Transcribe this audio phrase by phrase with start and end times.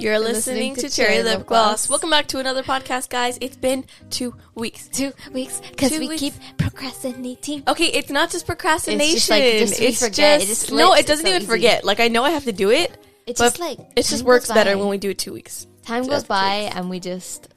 [0.00, 1.88] You're listening, to, Cherry Lip Gloss.
[1.90, 3.36] Welcome back to another podcast, guys.
[3.42, 4.88] It's been two weeks.
[4.88, 6.20] Two weeks because we weeks.
[6.20, 7.62] keep procrastinating.
[7.68, 9.04] Okay, it's not just procrastination.
[9.16, 10.40] It's just like, just It's forget.
[10.42, 11.50] It just- just no, it doesn't It's so even easy.
[11.50, 11.84] forget.
[11.84, 12.96] Like I know I have to do it.
[13.26, 15.66] It just like it just works better when we do it two weeks.
[15.84, 17.48] time just goes by and we just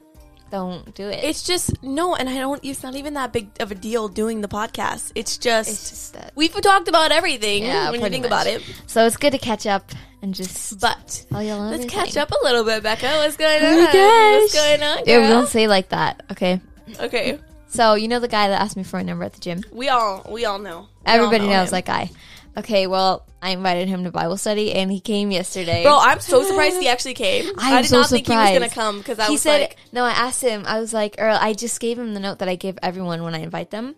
[0.52, 1.23] don't do it.
[1.23, 2.60] It's just no, and I don't.
[2.64, 5.14] It's not even that big of a deal doing the podcast.
[5.16, 8.28] It's just, It's just we've talked about everything Yeah, when you think much.
[8.30, 8.62] about it.
[8.86, 9.91] So it's good to catch up
[10.23, 13.05] and just But all let's catch up a little bit, Becca.
[13.18, 13.87] What's going on?
[13.93, 14.99] Oh What's going on?
[15.05, 16.23] Yeah, we don't say like that.
[16.32, 16.59] Okay.
[16.99, 19.61] Okay, So you know the guy that asked me for a number at the gym.
[19.71, 20.87] we all we all know.
[21.05, 21.75] We all Everybody know knows him.
[21.75, 22.09] that guy.
[22.55, 25.82] Okay, well, I invited him to Bible study, and he came yesterday.
[25.83, 27.49] Bro, I'm so surprised he actually came.
[27.57, 29.61] I'm I did so not think he was gonna come because I he was said,
[29.61, 30.63] like, "No." I asked him.
[30.68, 33.33] I was like, "Earl, I just gave him the note that I give everyone when
[33.33, 33.95] I invite them,"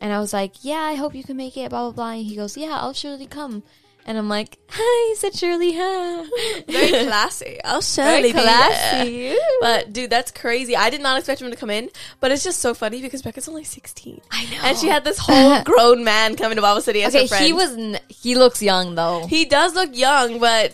[0.00, 2.10] and I was like, "Yeah, I hope you can make it." Blah blah blah.
[2.12, 3.64] And he goes, "Yeah, I'll surely come."
[4.08, 6.24] And I'm like, "Hi," said, "Surely, huh?"
[6.68, 7.58] very classy.
[7.64, 8.42] I'll Very surely there.
[8.42, 9.36] classy.
[9.60, 10.76] But dude, that's crazy.
[10.76, 13.48] I did not expect him to come in, but it's just so funny because Becca's
[13.48, 14.20] only 16.
[14.30, 14.58] I know.
[14.62, 17.44] And she had this whole grown man coming to Bible City as okay, her friend.
[17.44, 17.72] he was.
[17.76, 19.26] N- he looks young though.
[19.26, 20.72] He does look young, but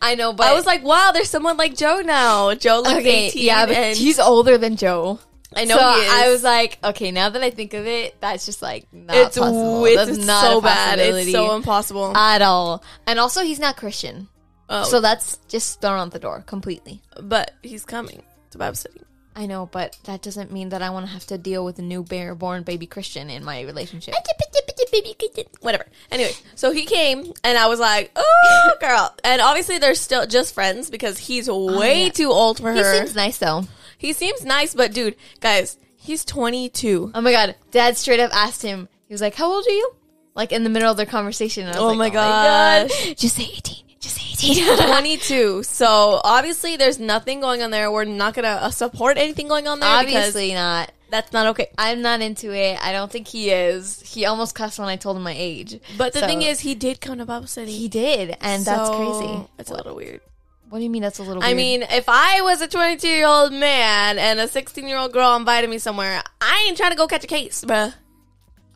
[0.00, 2.54] I know, but I was like, wow, there's someone like Joe now.
[2.54, 3.44] Joe looks okay, 18.
[3.44, 5.18] yeah, but and he's older than Joe.
[5.56, 6.12] I know so he is.
[6.12, 9.38] I was like, okay, now that I think of it, that's just like not it's,
[9.38, 9.84] possible.
[9.86, 10.98] it's That's not so a bad.
[11.00, 12.16] It's so impossible.
[12.16, 12.84] at all.
[13.06, 14.28] And also, he's not Christian,
[14.68, 17.02] oh, so that's just thrown out the door completely.
[17.20, 19.00] but he's coming to Bible study.
[19.34, 21.82] I know, but that doesn't mean that I want to have to deal with a
[21.82, 24.14] new born baby Christian in my relationship.
[25.60, 25.86] Whatever.
[26.10, 29.14] Anyway, so he came and I was like, oh, girl.
[29.24, 32.08] And obviously they're still just friends because he's way Oh, yeah.
[32.10, 32.96] too old for He her.
[32.96, 33.64] seems nice though.
[34.00, 37.12] He seems nice, but dude, guys, he's 22.
[37.14, 38.88] Oh my god, Dad straight up asked him.
[39.06, 39.92] He was like, "How old are you?"
[40.34, 41.66] Like in the middle of their conversation.
[41.66, 42.88] And I was Oh like, my God.
[42.88, 43.14] gosh.
[43.16, 43.84] Just say eighteen.
[44.00, 44.76] Just say eighteen.
[44.88, 45.62] 22.
[45.64, 47.90] So obviously there's nothing going on there.
[47.92, 50.92] We're not going to uh, support anything going on there Obviously not.
[51.10, 51.66] that's not okay.
[51.76, 52.78] I'm not into it.
[52.82, 54.00] I don't think he is.
[54.00, 55.78] He almost cussed when I told him my age.
[55.98, 57.72] But the So- thing is, he did come to Bible study.
[57.72, 59.46] he did, and that's crazy.
[59.58, 60.20] It's a little weird.
[60.70, 61.42] What do you mean that's a little?
[61.42, 61.56] I weird?
[61.56, 65.34] mean, if I was a 22 year old man and a 16 year old girl
[65.36, 67.92] invited me somewhere, I ain't trying to go catch a case, bruh.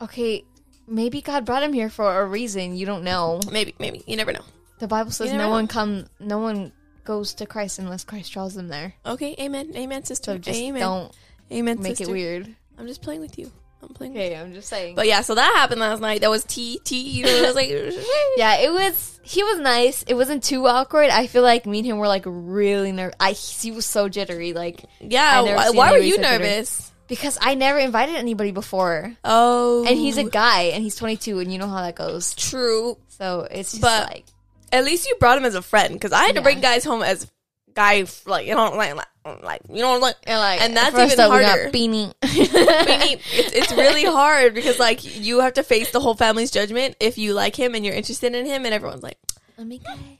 [0.01, 0.43] okay,
[0.87, 2.75] maybe God brought him here for a reason.
[2.75, 3.39] You don't know.
[3.49, 4.03] Maybe, maybe.
[4.05, 4.43] You never know.
[4.79, 5.49] The Bible says no know.
[5.49, 6.73] one come, no one
[7.05, 8.93] goes to Christ unless Christ draws them there.
[9.05, 9.71] Okay, amen.
[9.75, 10.33] Amen, sister.
[10.33, 10.81] So just amen.
[10.81, 11.17] don't
[11.49, 12.11] amen, make sister.
[12.11, 12.55] it weird.
[12.77, 13.53] I'm just playing with you.
[13.81, 14.95] I'm playing with Okay, I'm just saying.
[14.95, 16.21] But yeah, so that happened last night.
[16.21, 16.99] That was T T.
[16.99, 17.69] You know, it was like
[18.37, 19.19] yeah, it was.
[19.23, 20.03] He was nice.
[20.03, 21.09] It wasn't too awkward.
[21.09, 23.15] I feel like me and him were like really nervous.
[23.19, 25.41] I he was so jittery, like yeah.
[25.41, 26.37] Why, why were you so jittery.
[26.39, 26.91] nervous?
[27.07, 31.53] because I never invited anybody before, Oh, and he's a guy, and he's 22, and
[31.53, 32.33] you know how that goes.
[32.33, 32.97] true.
[33.09, 34.25] So it's just But- like
[34.71, 36.43] At least you brought him as a friend because I had to Yeah.
[36.43, 37.27] bring guys home as
[37.75, 38.95] guy like you know like
[39.43, 41.69] like, you know like and like and that's even up, harder.
[41.71, 42.13] Beanie.
[42.21, 46.95] Beanie, it's, it's really hard because like you have to face the whole family's judgment
[46.99, 49.17] if you like him and you're interested in him, and everyone's like,
[49.57, 50.19] Let me guy.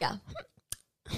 [0.00, 0.16] Yeah.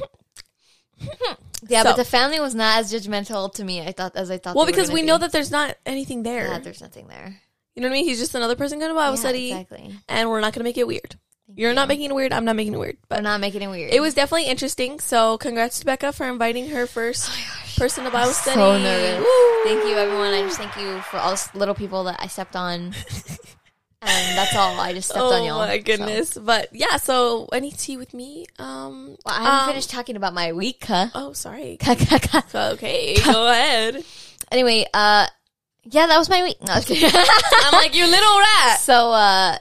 [1.69, 3.81] yeah, So- but the family was not as judgmental to me.
[3.83, 4.57] I thought as I thought.
[4.57, 5.07] well, because we be.
[5.07, 6.47] know that there's not anything there.
[6.47, 7.41] yeah, there's nothing there.
[7.75, 8.05] you know what I mean?
[8.05, 9.95] He's just another person going to Bible Yeah, study, exactly.
[10.09, 11.17] and we're not going to make it weird.
[11.55, 11.75] You're you.
[11.75, 12.33] not making it weird.
[12.33, 12.99] I'm not making it weird.
[13.09, 13.93] But not making it weird.
[13.93, 15.01] it was definitely interesting.
[15.01, 17.31] So congrats to Becca for inviting her first
[17.79, 18.57] person to Bible study.
[18.57, 19.19] so nervous.
[19.19, 19.65] Woo!
[19.65, 20.33] Thank you, everyone.
[20.35, 22.81] I just thank you for all the little people that I stepped on.
[24.03, 24.79] and that's all.
[24.79, 25.63] I just stepped Oh on y'all.
[25.63, 25.83] Oh my so.
[25.85, 26.37] goodness!
[26.39, 28.47] But yeah, so any tea with me?
[28.59, 30.85] Um, Well, I haven't um, finished talking about my week.
[30.87, 31.09] Huh?
[31.15, 31.79] Oh, sorry.
[32.55, 34.05] Okay, go ahead.
[34.53, 35.27] Anyway, uh,
[35.85, 36.57] yeah, that was my week.
[36.63, 37.11] No, I was kidding.
[37.15, 38.79] I'm like you little rat.
[38.81, 39.57] so, uh,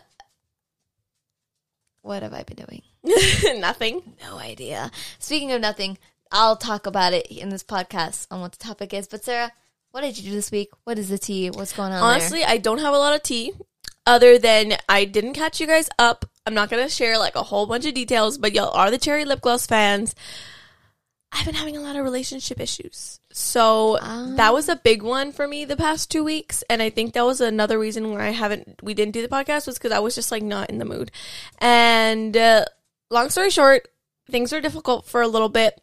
[2.07, 2.81] what have I been doing?
[3.59, 4.01] Nothing.
[4.23, 4.89] No idea.
[5.19, 5.97] Speaking of nothing,
[6.31, 9.07] I'll talk about it in this podcast on what the topic is.
[9.07, 9.51] But Sarah,
[9.91, 10.69] what did you do this week?
[10.83, 11.49] What is the tea?
[11.49, 12.01] What's going on?
[12.01, 13.53] Honestly, I don't have a lot of tea
[14.05, 16.25] other than I didn't catch you guys up.
[16.45, 18.97] I'm not going to share like a whole bunch of details, but y'all are the
[18.97, 20.15] cherry lip gloss fans.
[21.31, 23.19] I've been having a lot of relationship issues.
[23.31, 24.31] So Ah.
[24.37, 27.25] that was a big one for me the past 2 weeks and I think that
[27.25, 30.15] was another reason why I haven't we didn't do the podcast was cuz I was
[30.15, 31.11] just like not in the mood.
[31.59, 32.65] And uh,
[33.11, 33.87] long story short,
[34.31, 35.79] things were difficult for a little bit.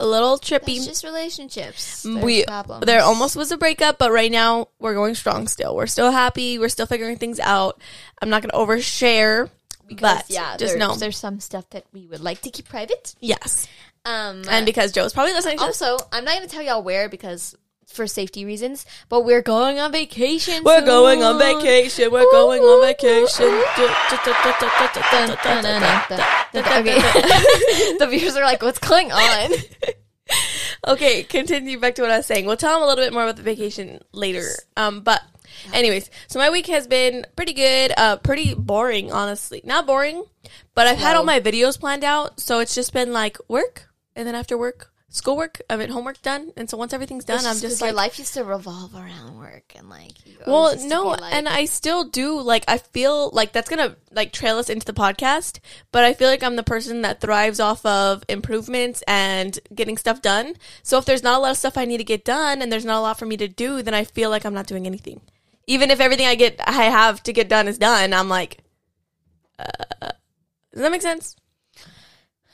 [0.00, 0.76] A little trippy.
[0.78, 2.04] It's just relationships.
[2.04, 2.84] we problems.
[2.86, 5.46] there almost was a breakup, but right now we're going strong.
[5.46, 6.58] Still, we're still happy.
[6.58, 7.80] We're still figuring things out.
[8.20, 9.48] I'm not gonna overshare,
[9.94, 12.68] because but yeah, just there's, know there's some stuff that we would like to keep
[12.68, 13.14] private.
[13.20, 13.66] yes.
[14.04, 17.56] Um, And because Joe's probably listening also, I'm not going to tell y'all where because
[17.92, 18.84] for safety reasons.
[19.08, 20.64] But we're going on vacation.
[20.64, 22.10] We're going on vacation.
[22.10, 23.46] We're going on vacation.
[26.54, 26.98] Okay.
[27.98, 29.50] the viewers are like, "What's going on?"
[30.88, 32.46] okay, continue back to what I was saying.
[32.46, 34.48] We'll tell them a little bit more about the vacation later.
[34.76, 35.22] Um, but
[35.72, 37.92] anyways, so my week has been pretty good.
[37.96, 39.60] Uh, pretty boring, honestly.
[39.64, 40.24] Not boring,
[40.74, 44.26] but I've had all my videos planned out, so it's just been like work, and
[44.26, 45.60] then after work, schoolwork.
[45.68, 48.44] I've mean, homework done, and so once everything's done, I'm just your life used to
[48.44, 50.24] revolve around work and like.
[50.26, 52.40] you always Well, used to no, be like- and I still do.
[52.40, 55.58] Like, I feel like that's gonna like trail us into the podcast.
[55.92, 60.22] But I feel like I'm the person that thrives off of improvements and getting stuff
[60.22, 60.56] done.
[60.82, 62.84] So if there's not a lot of stuff I need to get done, and there's
[62.86, 65.20] not a lot for me to do, then I feel like I'm not doing anything.
[65.66, 68.58] Even if everything I get, I have to get done is done, I'm like,
[69.58, 69.64] uh,
[70.72, 71.36] does that make sense?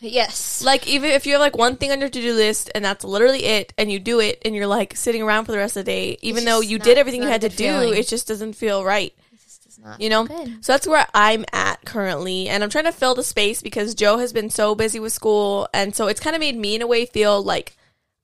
[0.01, 2.85] yes, Like, even if you have like one thing on your to do list and
[2.85, 5.77] that's literally it, and you do it, and you're like sitting around for the rest
[5.77, 7.95] of the day, even though you did everything you had to do, feeling.
[7.95, 9.13] it just doesn't feel right.
[9.33, 10.25] It's not You know?
[10.27, 10.65] good.
[10.65, 12.49] So that's where I'm at currently.
[12.49, 15.69] And I'm trying to fill the space because Joe has been so busy with school.
[15.75, 17.77] And so it's kind of made me, in a way, feel like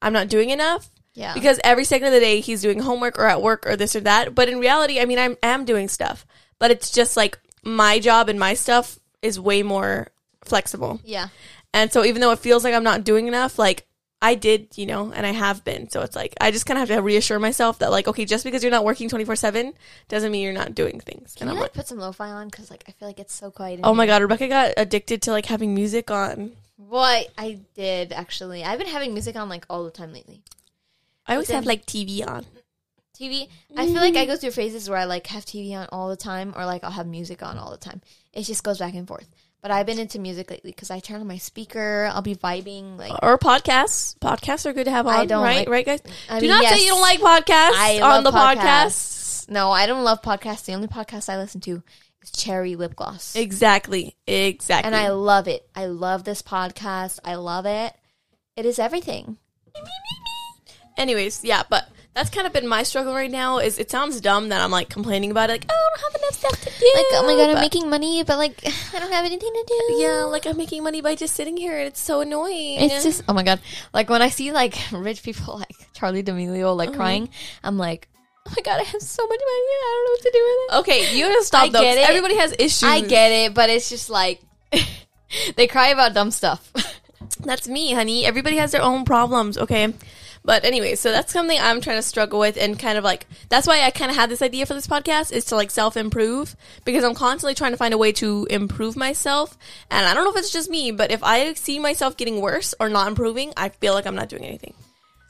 [0.03, 0.91] I'm not doing enough.
[1.15, 1.35] Yeah.
[1.35, 4.01] Because every second of the day he's doing homework or at work or this or
[4.01, 4.35] that.
[4.35, 6.27] But in reality, I mean, I am doing stuff.
[6.59, 10.09] But it's just like my job and my stuff is way more
[10.45, 11.01] flexible.
[11.05, 11.29] yeah.
[11.73, 13.87] And so even though it feels like I'm not doing enough, like
[14.23, 15.91] I did, you know, and I have been.
[15.91, 18.45] So it's like I just kind of have to reassure myself that like, okay, just
[18.45, 19.75] because you're not working 24/7
[20.09, 21.35] doesn't mean you're not doing things.
[21.35, 22.49] Can and you I'm like like, put some lo-fi on?
[22.49, 23.81] Because like I feel like it's so quiet.
[23.83, 26.53] oh my god, Rebecca got addicted to like having music on.
[26.79, 28.63] Well, I, I did actually.
[28.65, 30.43] I've been having music on like all the time lately.
[31.27, 32.47] I always then- have like TV on.
[33.19, 33.49] TV.
[33.77, 34.27] I feel like I mm.
[34.27, 36.91] go through phases where I like have TV on all the time, or like I'll
[36.91, 38.01] have music on all the time.
[38.33, 39.29] It just goes back and forth.
[39.63, 42.11] But I've been into music lately because I turn on my speaker.
[42.13, 43.13] I'll be vibing like.
[43.23, 44.19] Or podcasts.
[44.19, 45.15] Podcasts are good to have on.
[45.15, 46.03] I don't right, like- right, guys.
[46.29, 48.57] I Do mean, not yes, say you don't like podcasts I on the podcast.
[48.57, 49.49] podcasts.
[49.49, 50.65] No, I don't love podcasts.
[50.65, 51.83] The only podcast I listen to
[52.23, 54.87] is Cherry Lip Gloss, Exactly, exactly.
[54.87, 55.69] and I love it.
[55.75, 57.21] I love this podcast.
[57.25, 57.95] I love it.
[58.57, 59.39] It is everything.
[60.97, 63.59] Anyways, yeah, but that's kind of been my struggle right now.
[63.59, 66.23] Is it sounds dumb that I'm like complaining about it, like oh, I don't have
[66.23, 66.93] enough stuff to do.
[66.95, 68.61] Like, oh my god, I'm making money, but like
[68.95, 69.95] I don't have anything to do.
[69.95, 72.81] Yeah, like I'm making money by just sitting here, and it's so annoying.
[72.81, 73.61] It's just oh my god.
[73.93, 76.99] Like when I see like rich people like Charli D'Amelio like uh-huh.
[76.99, 77.29] crying,
[77.65, 78.09] I'm like,
[78.47, 80.57] oh my god, I have so much money, I don't know what to do with
[80.57, 80.79] it.
[80.81, 81.19] okay.
[81.19, 81.81] You gotta stop I though.
[81.81, 82.09] get it.
[82.09, 82.85] Everybody has issues.
[82.85, 84.41] I get it, but it's just like
[85.57, 86.73] they cry about dumb stuff.
[87.41, 88.25] That's me, honey.
[88.25, 89.93] Everybody has their own problems, okay?
[90.47, 93.67] But anyway, so that's something I'm trying to struggle with and kind of like that's
[93.67, 96.55] why I kind of had this idea for this podcast is to like self improve
[96.85, 99.57] because I'm constantly trying to find a way to improve myself.
[99.91, 102.75] And I don't know if it's just me, but if I see myself getting worse
[102.79, 104.75] or not improving, I feel like I'm not doing anything.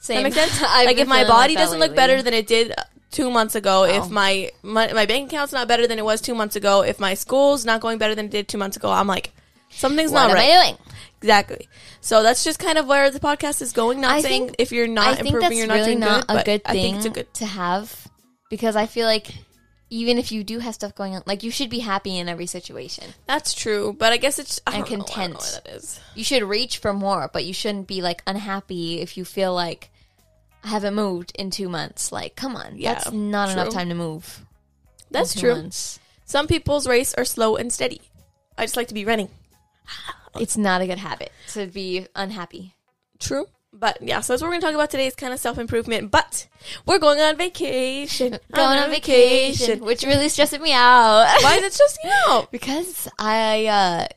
[0.01, 0.17] Same.
[0.17, 0.61] That makes sense?
[0.61, 2.73] Like if my feeling like body doesn't look better than it did
[3.11, 4.09] two months ago, if Oh.
[4.09, 7.13] my, my my bank account's not better than it was two months ago, if my
[7.13, 9.31] school's not going better than it did two months ago, I'm like
[9.69, 10.49] something's what not am right.
[10.49, 10.77] I doing?
[11.21, 11.67] Exactly.
[12.01, 14.01] So that's just kind of where the podcast is going.
[14.01, 15.99] Not I saying think- if you're not I think improving, that's you're not really doing
[15.99, 16.37] not good.
[16.37, 17.33] a good I thing think it's a good.
[17.35, 18.07] to have
[18.49, 19.27] because I feel like
[19.89, 22.45] even if you do have stuff going on, like you should be happy in every
[22.47, 23.05] situation.
[23.27, 25.33] That's true, but I guess it's I And don't know, I don't know content.
[25.35, 25.99] what that is.
[26.15, 29.89] You should reach for more, but you shouldn't be like unhappy if you feel like
[30.63, 32.11] I haven't moved in two months.
[32.11, 34.43] Like, come on, Yeah, that's not enough time to move.
[35.11, 35.53] That's true.
[35.55, 35.99] months.
[36.25, 38.01] Some people's race are slow and steady.
[38.57, 39.29] I just like to be running.
[40.39, 42.75] It's not a good habit to be unhappy.
[43.19, 43.45] True.
[43.77, 46.09] But yeah, so that's what we're gonna talk about today is kind of self improvement.
[46.09, 46.47] But
[46.85, 48.39] we're going on vacation.
[48.53, 51.27] Going on vacation, which really stresses me out.
[51.41, 52.51] Why is it stressing you out?
[52.51, 54.07] because I uh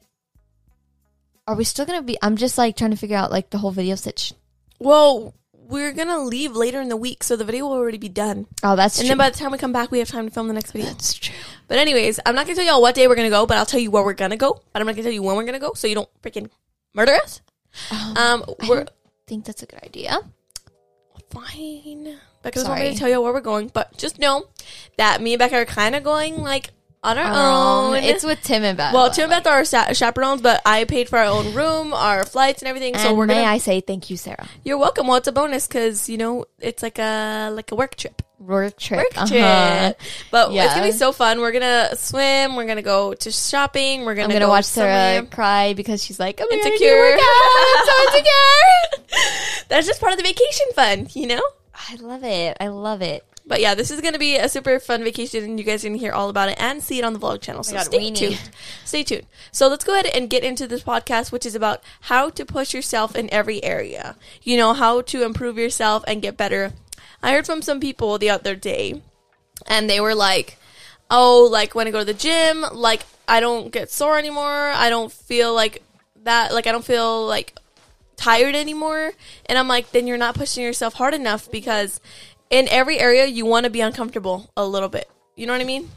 [1.49, 3.73] are we still gonna be I'm just like trying to figure out like the whole
[3.73, 4.33] video stitch.
[4.79, 5.35] Well,
[5.69, 8.47] we're gonna leave later in the week, so the video will already be done.
[8.63, 9.09] Oh that's And true.
[9.11, 10.87] then by the time we come back, we have time to film the next video.
[10.89, 11.35] that's true.
[11.69, 13.81] But anyways, I'm not gonna tell y'all what day we're gonna go, but I'll tell
[13.81, 14.63] you where we're gonna go.
[14.73, 16.49] But I'm not gonna tell you when we're gonna go, so you don't freaking
[16.95, 17.43] murder us.
[17.91, 18.91] Um, Um, I we're don't
[19.27, 20.19] think that's a good idea.
[21.31, 22.19] fine.
[22.43, 24.47] Becca doesn't want me to tell you where we're going, but just know
[24.97, 26.71] that me and Becca are kind of going like
[27.03, 28.03] on our, Um, own.
[28.03, 28.93] it's with Tim and Beth.
[28.93, 31.93] well, Tim and Beth are our sa- chaperones, but I paid for our own room,
[31.95, 32.95] our flights, and everything.
[32.95, 33.47] and so we're may gonna.
[33.47, 34.49] I say thank you, Sarah.
[34.65, 35.07] you're welcome.
[35.07, 38.23] Well, it's a bonus because you know it's like a like a work trip.
[38.41, 38.99] Work trip.
[38.99, 39.27] Work uh-huh.
[39.27, 40.01] trip.
[40.31, 40.65] But Yeah.
[40.67, 41.41] it's gonna be so fun.
[41.41, 42.55] We're gonna swim.
[42.57, 44.05] We're gonna go to shopping.
[44.05, 45.31] We're gonna I'm gonna go watch Sarah somewhere.
[45.31, 47.15] cry because she's like, my God, I need to insecure.
[47.15, 47.21] out.
[47.77, 49.65] I'm so insecure.
[49.69, 51.43] That's just part of the vacation fun, you know?
[51.75, 52.57] I love it.
[52.61, 53.25] I love it.
[53.49, 55.89] But yeah, this is going to be a super fun vacation, and you guys are
[55.89, 57.61] going to hear all about it and see it on the vlog channel.
[57.61, 58.51] Oh so God, stay need- tuned.
[58.85, 59.27] Stay tuned.
[59.51, 62.73] So let's go ahead and get into this podcast, which is about how to push
[62.75, 64.17] yourself in every area.
[64.43, 66.73] You know, how to improve yourself and get better
[67.23, 69.03] I heard from some people the other day,
[69.67, 70.57] and they were like,
[71.11, 74.69] "Oh, like when I go to the gym, like I don't get sore anymore.
[74.75, 75.83] I don't feel like
[76.23, 76.55] that.
[76.55, 77.57] Like I don't feel like
[78.17, 79.13] tired anymore."
[79.47, 82.01] And I'm like, "Then you're not pushing yourself hard enough because
[82.51, 85.09] in every area you want to be uncomfortable a little bit.
[85.37, 85.91] You know what I mean?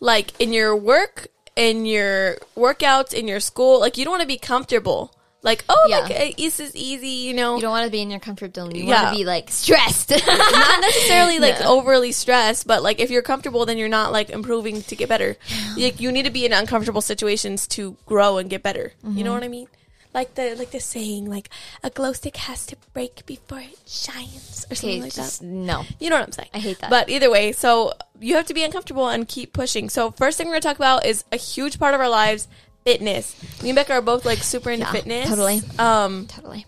[0.00, 4.28] Like in your work, in your workouts, in your school, like you don't want to
[4.28, 5.98] be comfortable." Like oh, Yeah.
[6.00, 7.54] like eh, this is easy, you know.
[7.56, 8.74] You don't want to be in your comfort zone.
[8.74, 9.02] You Yeah.
[9.02, 10.10] want to be like stressed.
[10.26, 11.78] not necessarily like No.
[11.78, 15.36] overly stressed, but like if you're comfortable, then you're not like improving to get better.
[15.76, 18.94] Like you need to be in uncomfortable situations to grow and get better.
[19.02, 19.24] You Mm-hmm.
[19.24, 19.68] know what I mean?
[20.18, 21.48] Like the like the saying, like
[21.84, 25.46] a glow stick has to break before it shines, or Okay, something like just that.
[25.46, 25.84] no.
[26.00, 26.48] You know what I'm saying?
[26.52, 26.90] I hate that.
[26.90, 29.88] But either way, so you have to be uncomfortable and keep pushing.
[29.88, 32.48] So first thing we're gonna talk about is a huge part of our lives.
[32.84, 33.36] Fitness.
[33.62, 35.28] Me and Becca are both like super into Yeah, fitness.
[35.28, 35.60] totally.
[35.78, 36.66] Um, Totally.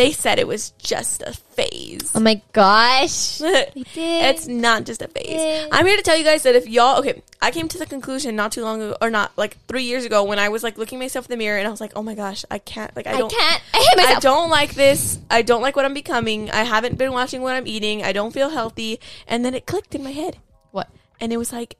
[0.00, 2.10] They said it was just a phase.
[2.14, 3.36] Oh my gosh.
[3.38, 3.74] Did.
[3.94, 5.68] It's not just a phase.
[5.70, 8.34] I'm here to tell you guys that if y'all okay, I came to the conclusion
[8.34, 10.98] not too long ago or not like three years ago when I was like looking
[10.98, 13.12] myself in the mirror and I was like, oh my gosh, I can't like I
[13.12, 13.62] I don't can't.
[13.74, 14.16] I hate myself.
[14.16, 15.18] I don't like this.
[15.30, 16.50] I don't like what I'm becoming.
[16.50, 18.02] I haven't been watching what I'm eating.
[18.02, 19.00] I don't feel healthy.
[19.26, 20.38] And then it clicked in my head.
[20.70, 20.88] What?
[21.20, 21.76] And it was like,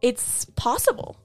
[0.00, 1.16] it's possible.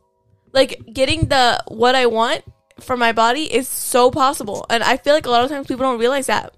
[0.52, 2.44] Like getting the what I want
[2.84, 4.66] for my body is so possible.
[4.70, 6.54] And I feel like a lot of times people don't realize that.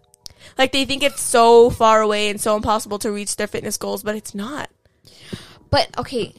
[0.58, 4.04] Like they think it's so far away and so impossible to reach their fitness goals,
[4.04, 4.70] but it's not.
[5.70, 6.34] But okay,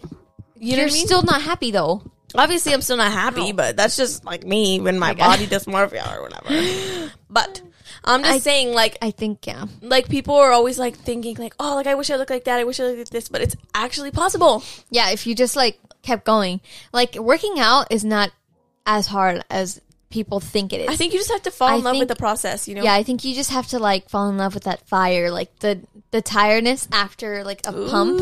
[0.57, 1.07] You You're what I mean?
[1.07, 2.03] still not happy though.
[2.35, 3.57] Obviously, I'm still not happy, No.
[3.57, 5.27] but that's just like me when my God.
[5.37, 7.11] body dysmorphia or whatever.
[7.31, 7.61] but
[8.05, 9.67] I'm just I- saying, like, I think yeah.
[9.83, 12.59] like people are always like thinking, like, oh, like I wish I looked like that.
[12.59, 14.63] I wish I looked like this, but it's actually possible.
[14.91, 16.61] Yeah, if you just like kept going.
[16.93, 18.33] Like working out is not
[18.87, 20.89] as hard as people think it is.
[20.89, 22.69] I think you just have to fall I in love with the process.
[22.69, 22.83] You know?
[22.83, 25.59] yeah, I think you just have to like fall in love with that fire, like
[25.61, 28.21] the the tiredness after like a pump.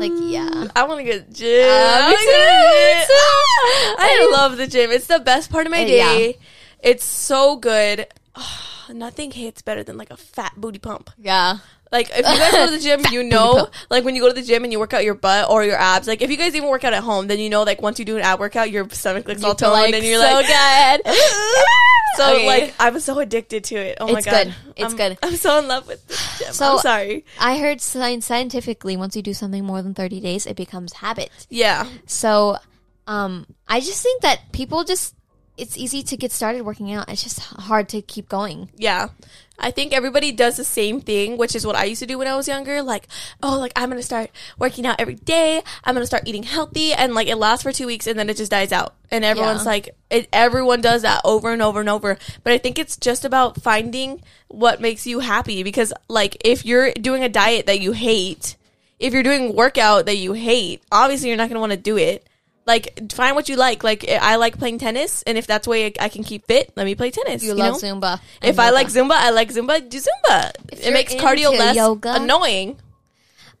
[0.00, 0.66] Like yeah.
[0.74, 1.70] I want to get gym.
[1.70, 3.96] Uh, I me wanna too, get to the me gym.
[3.98, 4.90] I love the gym.
[4.90, 6.38] It's the best part of my Uh, day.
[6.80, 8.06] It's so good.
[8.92, 11.10] nothing hits better than like a fat booty pump.
[11.16, 11.58] Yeah.
[11.94, 14.34] Like if you guys go to the gym, you know, like when you go to
[14.34, 16.08] the gym and you work out your butt or your abs.
[16.08, 18.04] Like if you guys even work out at home, then you know, like once you
[18.04, 20.52] do an ab workout, your stomach looks You all toned like, and you're like, so
[20.52, 21.14] like, good.
[22.16, 22.46] so Okay.
[22.46, 23.98] like I'm so addicted to it.
[24.00, 24.54] Oh my It's god, good.
[24.76, 25.18] It's I'm, good.
[25.22, 26.52] I'm so in love with the gym.
[26.52, 27.24] So- I'm sorry.
[27.40, 31.30] I heard scientifically once you do something more than 30 days it becomes habit.
[31.48, 32.58] Yeah, So
[33.06, 35.14] um I just think that people just
[35.56, 37.08] it's easy to get started working out.
[37.08, 38.70] It's just hard to keep going.
[38.76, 39.10] yeah.
[39.58, 42.26] I think everybody does the same thing, which is what I used to do when
[42.26, 42.82] I was younger.
[42.82, 43.06] Like,
[43.42, 45.62] oh, like I'm gonna start working out every day.
[45.84, 48.36] I'm gonna start eating healthy, and like it lasts for two weeks, and then it
[48.36, 48.94] just dies out.
[49.10, 49.70] And everyone's Yeah.
[49.70, 52.18] like, it, everyone does that over and over and over.
[52.42, 55.62] But I think it's just about finding what makes you happy.
[55.62, 58.56] Because like, if you're doing a diet that you hate,
[58.98, 62.26] if you're doing workout that you hate, obviously you're not gonna want to do it.
[62.66, 63.84] Like, find what you like.
[63.84, 66.94] Like, I like playing tennis, and if that's way I can keep fit, let me
[66.94, 67.42] play tennis.
[67.42, 68.00] You, You, love know?
[68.00, 68.20] Zumba.
[68.42, 69.86] If I like Zumba, I like Zumba.
[69.88, 70.52] Do Zumba.
[70.72, 72.78] It makes cardio less yoga- annoying.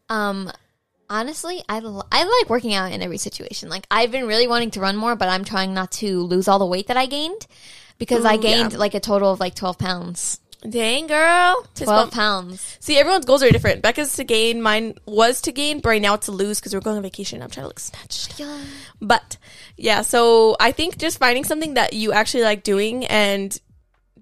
[0.08, 0.50] Um,
[1.08, 3.68] honestly, I, l- I like working out in every situation.
[3.68, 6.58] Like I've been really wanting to run more, but I'm trying not to lose all
[6.58, 7.46] the weight that I gained
[7.98, 8.78] because I gained yeah.
[8.78, 10.40] like a total of like 12 pounds.
[10.68, 11.62] Dang, girl.
[11.74, 12.12] Fist 12 bump.
[12.12, 12.78] pounds.
[12.80, 13.82] See, everyone's goals are different.
[13.82, 14.62] Becca's to gain.
[14.62, 17.42] Mine was to gain, but right now it's to lose because we're going on vacation.
[17.42, 18.40] I'm trying to look snatched.
[18.40, 18.60] Yeah.
[19.00, 19.36] But
[19.76, 23.58] yeah, so I think just finding something that you actually like doing and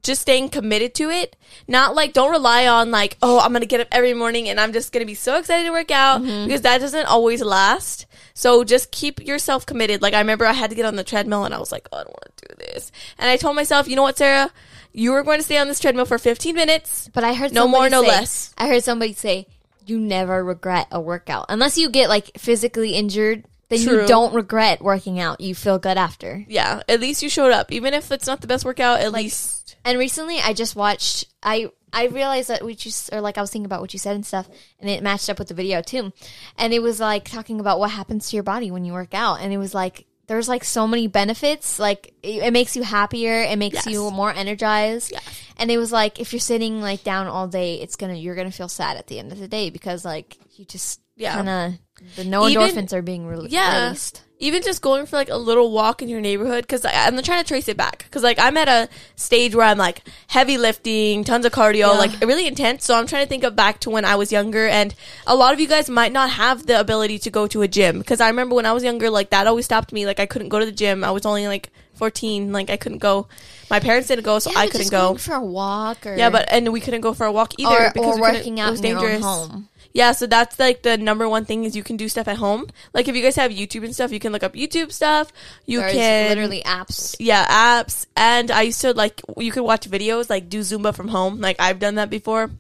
[0.03, 1.37] just staying committed to it.
[1.69, 4.73] Not like don't rely on like, oh, I'm gonna get up every morning and I'm
[4.73, 6.47] just gonna be so excited to work out mm-hmm.
[6.47, 8.07] because that doesn't always last.
[8.35, 10.03] So just keep yourself committed.
[10.03, 11.99] Like I remember I had to get on the treadmill and I was like, oh,
[11.99, 12.91] I don't want to do this.
[13.19, 14.51] And I told myself, you know what, Sarah,
[14.93, 17.09] you are going to stay on this treadmill for 15 minutes.
[17.13, 18.55] But I heard No more, no say- less.
[18.59, 19.47] I heard somebody say
[19.87, 23.45] you never regret a workout unless you get like physically injured.
[23.69, 24.03] Then True.
[24.03, 25.41] you don't regret working out.
[25.41, 26.45] You feel good after.
[26.47, 29.01] Yeah, at least you showed up, even if it's not the best workout.
[29.01, 31.25] At least And recently, I just watched.
[31.43, 34.15] I I realized that we just or like I was thinking about what you said
[34.15, 34.47] and stuff,
[34.79, 36.13] and it matched up with the video too.
[36.59, 39.41] And it was like talking about what happens to your body when you work out,
[39.41, 41.79] and it was like there's like so many benefits.
[41.79, 43.87] Like it, it makes you happier, it makes Yes.
[43.87, 45.13] you more energized.
[45.13, 45.23] Yes.
[45.57, 48.51] And it was like if you're sitting like down all day, it's gonna you're gonna
[48.53, 51.35] feel sad at the end of the day because like you just Yeah.
[51.35, 53.85] kind of the no Even- endorphins are being re- Yeah.
[53.87, 54.23] released.
[54.43, 57.47] Even just going for like a little walk in your neighborhood because I'm trying to
[57.49, 61.47] trace it back because like I'm at a stage where I'm like heavy lifting, tons
[61.47, 61.89] of cardio, Yeah.
[61.93, 62.85] like really intense.
[62.85, 64.95] So I'm trying to think of back to when I was younger, and
[65.27, 67.99] a lot of you guys might not have the ability to go to a gym
[67.99, 70.05] because I remember when I was younger, like that always stopped me.
[70.07, 71.05] Like I couldn't go to the gym.
[71.05, 73.29] I was only like 14, like I couldn't go.
[73.71, 75.15] My parents didn't go, so Yeah, I couldn't go.
[75.15, 77.91] for a walk or Yeah, but and we couldn't go for a walk either or,
[77.95, 79.25] because or working it out was in your own dangerous.
[79.25, 79.69] home.
[79.93, 82.67] Yeah, so that's like the number one thing is you can do stuff at home.
[82.95, 85.33] Like if you guys have YouTube and stuff, you can look up YouTube stuff.
[85.67, 87.17] You There's can literally apps.
[87.19, 87.45] yeah
[87.83, 91.41] apps, and I used to like you could watch videos like do Zumba from home.
[91.41, 92.51] Like I've done that before.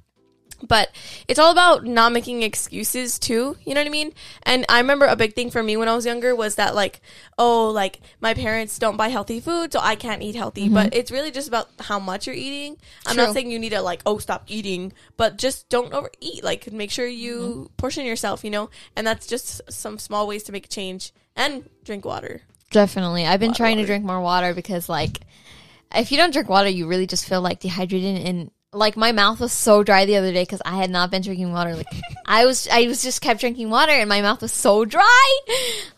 [0.66, 0.90] But
[1.28, 3.56] it's all about not making excuses too.
[3.64, 4.12] You know what I mean?
[4.44, 7.00] And I remember a big thing for me when I was younger was that like,
[7.38, 10.68] oh, like my parents don't buy healthy food, so I can't eat healthy.
[10.68, 10.98] But mm-hmm.
[10.98, 12.76] it's really just about how much you're eating.
[13.06, 13.24] I'm True.
[13.26, 16.42] not saying you need to like, oh, stop eating, but just don't overeat.
[16.42, 17.74] Like make sure you mm-hmm.
[17.76, 18.70] portion yourself, you know?
[18.96, 21.12] And that's just some small ways to make a change.
[21.34, 22.42] And drink water.
[22.70, 23.26] Definitely.
[23.26, 25.20] I've been of trying to drink more water because like
[25.94, 29.40] if you don't drink water, you really just feel like dehydrated and like my mouth
[29.40, 31.74] was so dry the other day because I had not been drinking water.
[31.74, 31.86] Like
[32.26, 35.38] I was, I was just kept drinking water and my mouth was so dry.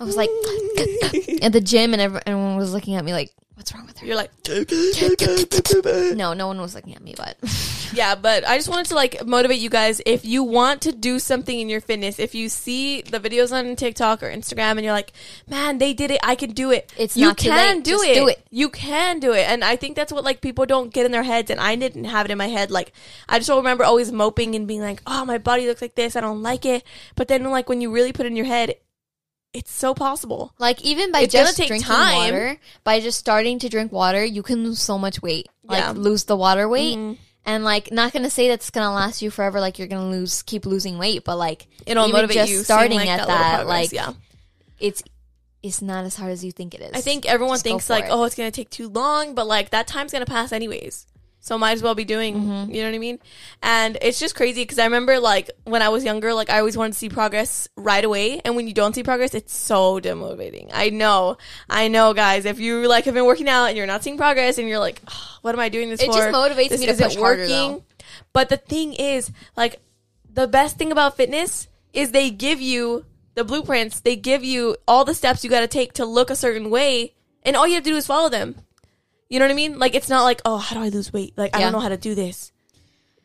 [0.00, 0.28] I was like
[1.43, 4.16] at the gym and everyone was looking at me like, "What's wrong with her?" You're
[4.16, 4.30] like,
[6.16, 7.37] No, no one was looking at me, but
[7.94, 10.00] Yeah, but I just wanted to like motivate you guys.
[10.04, 13.76] If you want to do something in your fitness, if you see the videos on
[13.76, 15.12] TikTok or Instagram and you're like,
[15.49, 16.92] man, they did it, I can do it.
[16.99, 17.84] It's you not too can late.
[17.84, 18.14] do Just it.
[18.14, 18.46] do it.
[18.50, 19.49] You can do it.
[19.49, 21.50] And I think that's what like people don't get in their heads.
[21.50, 22.70] And I didn't have it in my head.
[22.73, 22.92] Like
[23.28, 26.16] I just remember always moping and being like, oh, my body looks like this.
[26.16, 26.82] I don't like it.
[27.14, 28.75] But then like when you really put it in your head,
[29.54, 30.52] it's so possible.
[30.58, 32.16] like even by It's just drinking time.
[32.16, 35.49] water, by just starting to drink water, you can lose so much weight.
[35.64, 35.92] Like Yeah.
[35.92, 36.99] lose the water weight.
[36.99, 37.16] Mhm.
[37.46, 39.61] And like, not gonna say that's gonna last you forever.
[39.61, 42.62] Like you're gonna lose, keep losing weight, but like, It'll motivate just you.
[42.64, 43.68] starting like, at little that, progress.
[43.68, 44.12] like, yeah.
[44.78, 45.02] it's
[45.62, 46.90] it's not as hard as you think it is.
[46.92, 48.11] I think everyone Just thinks like, it.
[48.11, 51.06] oh, it's gonna take too long, but like that time's gonna pass anyways.
[51.45, 52.71] So might as well be doing, Mm-hmm.
[52.73, 53.19] you know what I mean?
[53.63, 56.75] And it's just crazy because I remember like when I was younger, like I always
[56.75, 60.71] wanted to see progress right away, and when you don't see progress, it's so demotivating.
[60.73, 61.37] I know,
[61.69, 62.47] I know, guys.
[62.47, 65.03] If you like have been working out and you're not seeing progress, and you're like,
[65.07, 66.13] "Oh, what am I doing this It for?
[66.13, 67.81] It just motivates This me to push harder.
[68.33, 69.81] But the thing is, like,
[70.33, 74.01] the best thing about fitness is they give you the blueprints.
[74.01, 77.13] They give you all the steps you got to take to look a certain way,
[77.43, 78.57] and all you have to do is follow them.
[79.28, 79.78] You know what I mean?
[79.78, 81.32] Like, it's not like, oh, how do I lose weight?
[81.37, 81.65] Like, I Yeah.
[81.67, 82.52] don't know how to do this.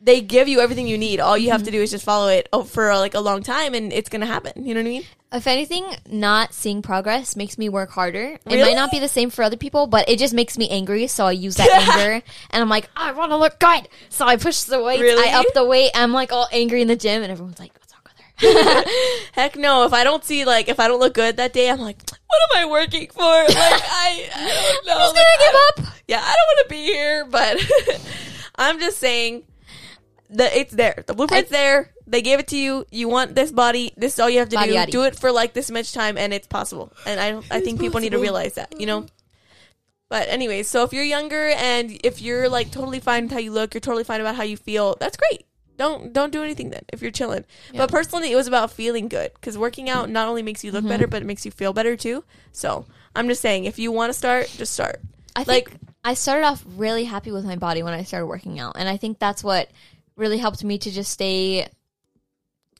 [0.02, 1.20] They give you everything you need.
[1.20, 3.42] All you have to do is just follow it oh, for uh, like a long
[3.42, 4.64] time, and it's gonna happen.
[4.66, 5.02] You know what I mean?
[5.32, 8.32] if anything, not seeing progress makes me work harder.
[8.32, 8.62] It Really?
[8.62, 11.06] might not be the same for other people, but it just makes me angry.
[11.06, 13.88] So I use that anger, and I'm like, I want to look good.
[14.08, 15.00] So I push the weight.
[15.00, 15.22] Really?
[15.28, 15.90] I up the weight.
[15.94, 18.29] I'm like all angry in the gym, and everyone's like, What's wrong with her?
[19.32, 19.84] Heck no.
[19.84, 22.40] If I don't see like if I don't look good that day, I'm like, what
[22.50, 23.20] am I working for?
[23.22, 24.98] Like I, I don't know.
[24.98, 25.94] Just gonna give up.
[26.08, 28.00] Yeah, I don't want to be here, but
[28.56, 29.44] I'm just saying
[30.30, 31.04] that it's there.
[31.06, 31.92] The blueprint's there.
[32.06, 32.86] They gave it to you.
[32.90, 33.92] You want this body.
[33.96, 34.92] This is all you have to Body do.
[34.92, 36.92] Do it for like this much time, and it's possible.
[37.06, 38.80] And I, I think people need to realize that.
[38.80, 39.06] You know.
[40.08, 43.52] But anyways, so if you're younger and if you're like totally fine with how you
[43.52, 44.96] look, you're totally fine about how you feel.
[44.98, 45.46] That's great.
[45.80, 47.46] Don't don't do anything then if you're chilling.
[47.72, 47.78] Yeah.
[47.78, 50.86] But personally, it was about feeling good because working out not only makes you look
[50.86, 52.22] better, but it makes you feel better too.
[52.52, 52.84] So
[53.16, 55.00] I'm just saying, if you want to start, just start.
[55.34, 58.76] I think I started off really happy with my body when I started working out,
[58.78, 59.70] and I think that's what
[60.16, 61.66] really helped me to just stay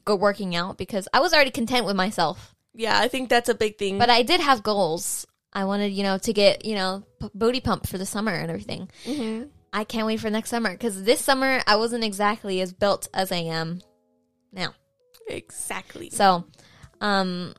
[0.04, 2.54] go working out because I was already content with myself.
[2.74, 3.96] Yeah, I think that's a big thing.
[3.98, 5.26] But I did have goals.
[5.54, 8.50] I wanted, you know, to get, you know, p- booty pump for the summer and
[8.50, 8.88] everything.
[9.06, 9.48] Mhm.
[9.72, 13.30] I can't wait for next summer because this summer I wasn't exactly as built as
[13.30, 13.80] I am
[14.52, 14.74] now.
[15.28, 16.11] exactly.
[16.11, 16.44] So,
[17.00, 17.54] um,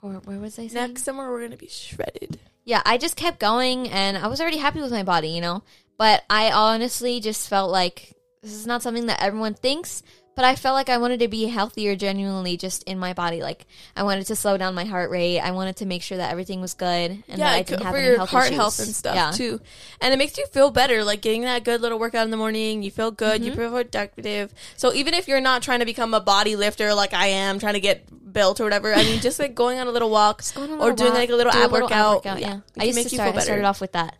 [0.00, 0.88] where, where was I saying?
[0.88, 2.38] Next summer we're gonna be shredded.
[2.64, 5.62] yeah, I just kept going and I was already happy with my body, you know.
[5.98, 10.02] But I honestly just felt like this is not something that everyone thinks,
[10.38, 13.42] but I felt like I wanted to be healthier genuinely just in my body.
[13.42, 15.40] Like I wanted to slow down my heart rate.
[15.40, 17.84] I wanted to make sure that everything was good and that I yeah, didn't for
[17.86, 18.56] have any your health heart issues.
[18.56, 19.32] health and stuff Yeah.
[19.32, 19.60] too.
[20.00, 22.84] And it makes you feel better, like getting that good little workout in the morning.
[22.84, 23.40] You feel good.
[23.40, 23.50] Mm-hmm.
[23.50, 24.54] You feel productive.
[24.76, 27.74] So even if you're not trying to become a body lifter like I am, trying
[27.74, 30.60] to get built or whatever, I mean, just like going on a little walk a
[30.60, 32.24] or little doing walk, like a little do ab workout.
[32.24, 32.36] yeah.
[32.38, 33.34] yeah, I used make to you start.
[33.34, 34.14] I started off with that,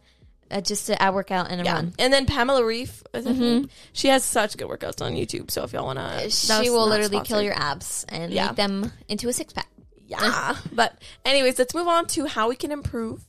[0.50, 1.94] uh, just a ab workout and a Yeah, run.
[1.98, 3.68] and then Pamela Reif, is that her Mhm.
[3.92, 5.50] she has such good workouts on YouTube.
[5.50, 8.46] So if y'all want to, She will literally kill your abs and Yeah.
[8.48, 9.68] make them into a six pack.
[10.06, 10.56] Yeah.
[10.72, 13.26] but anyways, let's move on to how we can improve.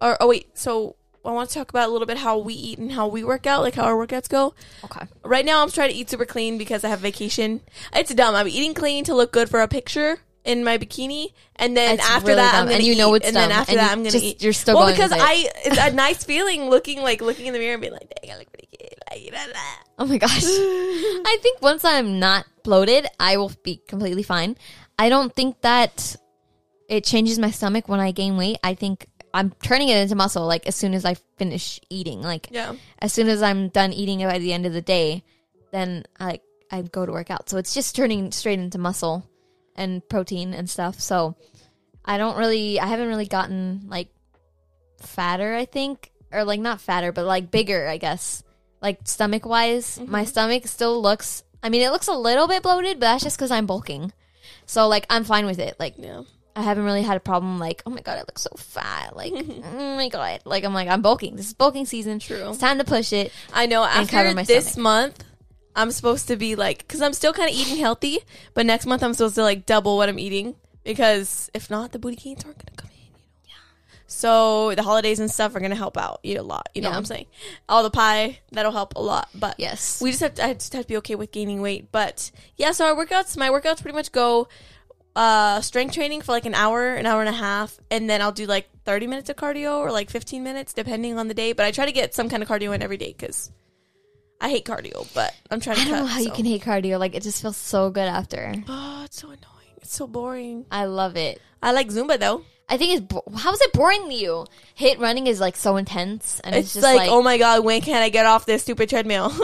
[0.00, 2.78] Or oh wait, so I want to talk about a little bit how we eat
[2.78, 4.54] and how we work out, like how our workouts go.
[4.84, 5.06] Okay.
[5.22, 7.60] Right now, I'm trying to eat super clean because I have vacation.
[7.94, 8.34] It's dumb.
[8.34, 12.08] I'm eating clean to look good for a picture, in my bikini, and then It's
[12.08, 13.72] after really that dumb, I'm gonna and you eat, know it's and then dumb, after
[13.72, 14.42] and that you I'm gonna just- eat.
[14.42, 15.24] you're still well going because with it.
[15.24, 18.32] I it's a nice feeling looking like looking in the mirror and being like, dang,
[18.32, 18.94] I look pretty cute.
[19.10, 19.82] Like, you know that.
[19.98, 20.42] Oh my gosh.
[20.44, 24.56] I think once I'm not bloated, I will be completely fine.
[24.98, 26.16] I don't think that
[26.88, 28.58] it changes my stomach when I gain weight.
[28.64, 32.22] I think I'm turning it into muscle like as soon as I finish eating.
[32.22, 32.74] Like Yeah.
[33.00, 35.22] as soon as I'm done eating by the end of the day,
[35.70, 36.40] then I
[36.72, 37.48] I go to work out.
[37.50, 39.28] So it's just turning straight into muscle
[39.80, 41.00] and protein and stuff.
[41.00, 41.36] So
[42.04, 44.08] I don't really I haven't really gotten like
[44.98, 48.44] fatter, I think, or like not fatter, but like bigger, I guess.
[48.82, 50.28] Like stomach wise, my mm-hmm.
[50.28, 53.50] stomach still looks I mean, it looks a little bit bloated, but that's just cuz
[53.50, 54.12] I'm bulking.
[54.66, 55.76] So like I'm fine with it.
[55.80, 56.22] Like Yeah.
[56.56, 59.16] I haven't really had a problem like, oh my god, I look so fat.
[59.16, 60.40] Like, oh my god.
[60.44, 61.36] Like I'm like, I'm bulking.
[61.36, 62.18] This is bulking season.
[62.18, 62.50] True.
[62.50, 63.32] It's time to push it.
[63.52, 63.84] I know.
[63.84, 64.82] After cover my this stomach.
[64.82, 65.24] month,
[65.76, 68.18] I'm supposed to be like, because I'm still kind of eating healthy,
[68.54, 71.98] but next month I'm supposed to like double what I'm eating because if not, the
[71.98, 73.06] booty gains aren't gonna come in.
[73.06, 73.18] You know?
[73.46, 73.54] Yeah.
[74.06, 76.68] So the holidays and stuff are gonna help out eat a lot.
[76.74, 76.92] You know Yeah.
[76.94, 77.26] what I'm saying?
[77.68, 79.28] All the pie that'll help a lot.
[79.34, 80.00] But Yes.
[80.00, 81.92] we just have to, I just have to be okay with gaining weight.
[81.92, 84.48] But yeah, so our workouts, my workouts pretty much go
[85.16, 88.30] uh strength training for like an hour, an hour and a half, and then I'll
[88.32, 91.52] do like 30 minutes of cardio or like 15 minutes depending on the day.
[91.52, 93.50] But I try to get some kind of cardio in every day because
[94.40, 96.62] I hate cardio, but I'm trying to I don't cut, know how you can hate
[96.62, 96.98] cardio.
[96.98, 98.54] Like it just feels so good after.
[98.68, 99.76] Oh, it's so annoying.
[99.78, 100.64] It's so boring.
[100.70, 101.40] I love it.
[101.62, 102.44] I like Zumba though.
[102.68, 104.46] I think it's bo- how is it boring to you?
[104.78, 107.64] HIIT running is like so intense, and it's, It's, just like, like, oh my god,
[107.64, 109.30] when can I get off this stupid treadmill?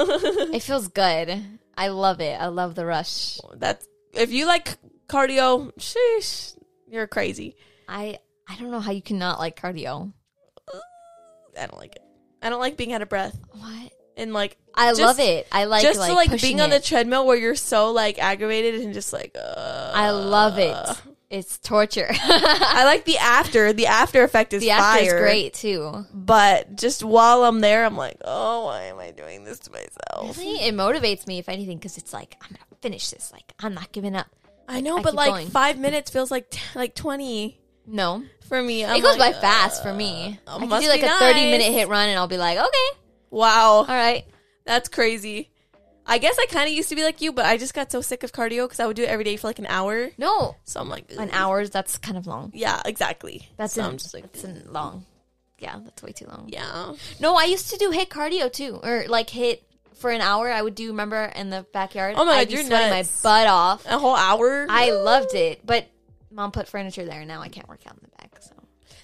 [0.55, 1.43] it feels good.
[1.77, 2.41] I love it.
[2.41, 3.39] I love the rush.
[3.55, 4.79] That's if you like
[5.09, 6.57] cardio, sheesh,
[6.89, 7.57] you're crazy.
[7.89, 10.13] I I don't know how you cannot like cardio.
[11.59, 12.03] I don't like it.
[12.43, 13.93] I don't like being out of breath What?
[14.17, 15.47] And like I Just- love it.
[15.53, 16.85] I like just like, to like being on the it.
[16.85, 19.37] treadmill where you're so like aggravated and just like.
[19.39, 20.75] Uh, I love it.
[21.29, 22.07] It's torture.
[22.11, 23.73] I like the after.
[23.73, 26.07] The after effect is the after is great too.
[26.15, 30.39] but just while I'm there, I'm like, oh, why am I doing this to myself?
[30.39, 33.33] Really, it motivates me if anything because it's like I'm gonna finish this.
[33.33, 34.29] Like I'm not giving up.
[34.69, 35.49] I know, I but like going.
[35.49, 38.85] five minutes feels like t- like twenty No, for me.
[38.85, 40.39] it I'm goes like, by fast for me.
[40.47, 42.99] uh, I can do like a 30 minute HIIT run and I'll be like, okay,
[43.31, 44.25] Wow, all right.
[44.65, 45.51] that's crazy.
[46.09, 48.01] I guess I kind of used to be like you, but I just got so
[48.01, 50.11] sick of cardio because I would do it every day for like an hour.
[50.19, 52.53] No, So I'm like, an "Ugh." hours that's kind of long.
[52.55, 53.49] Yeah, exactly.
[53.57, 55.05] That's so an, I'm just like, that's an long.
[55.59, 56.45] Yeah, that's way too long.
[56.49, 56.93] yeah.
[57.19, 59.61] No, I used to do HIIT cardio too, or like HIIT
[59.97, 60.49] for an hour.
[60.51, 60.89] I would do.
[60.89, 62.15] Remember in the backyard?
[62.17, 63.25] Oh my God, I'd you're sweating nuts.
[63.25, 63.87] my butt off.
[63.87, 64.67] A whole hour.
[64.71, 65.87] I loved it, but
[66.31, 68.37] mom put furniture there, and now I can't work out in the back.
[68.43, 68.53] So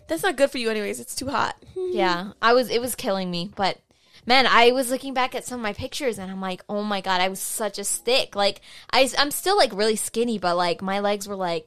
[0.06, 1.00] That's not good for you, anyways.
[1.00, 1.56] It's too hot.
[1.74, 2.70] yeah, I was.
[2.70, 3.76] It was killing me, but.
[4.24, 7.00] Man, I was looking back at some of my pictures and I'm like, oh my
[7.00, 8.36] god, I was such a stick.
[8.36, 8.60] Like,
[8.92, 11.66] I, I'm still like really skinny, but like my legs were like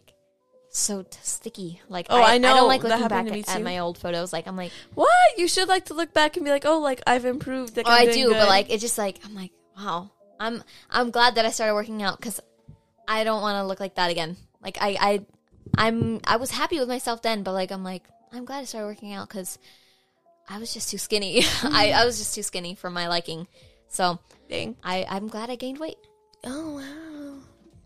[0.69, 1.81] so t- sticky.
[1.89, 2.55] Like, Oh, I I know.
[2.55, 4.31] don't like looking back at, at my old photos.
[4.31, 5.09] Like, I'm like, What?
[5.37, 7.75] You should like to look back and be like, oh, like I've improved.
[7.75, 11.35] Like, oh, I do, but like, it's just like, I'm like, wow, I'm, I'm glad
[11.35, 12.39] that I started working out because
[13.07, 14.37] I don't want to look like that again.
[14.61, 15.25] Like, I, I,
[15.77, 18.87] I'm, I was happy with myself then, but like, I'm like, I'm glad I started
[18.87, 19.57] working out because
[20.47, 21.43] I was just too skinny.
[21.63, 23.47] I, I was just too skinny for my liking.
[23.87, 24.75] So Dang.
[24.83, 25.97] I, I'm glad I gained weight.
[26.43, 27.41] Oh wow.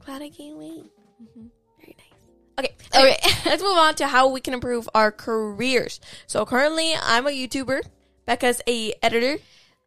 [0.06, 0.86] Glad I gained weight.
[1.22, 1.48] Mm-hmm.
[1.80, 2.66] Very nice.
[2.66, 2.76] Okay.
[2.96, 3.18] Okay.
[3.50, 6.00] Let's move on to how we can improve our careers.
[6.28, 7.84] So currently, I'm a YouTuber.
[8.26, 9.38] Becca's a editor.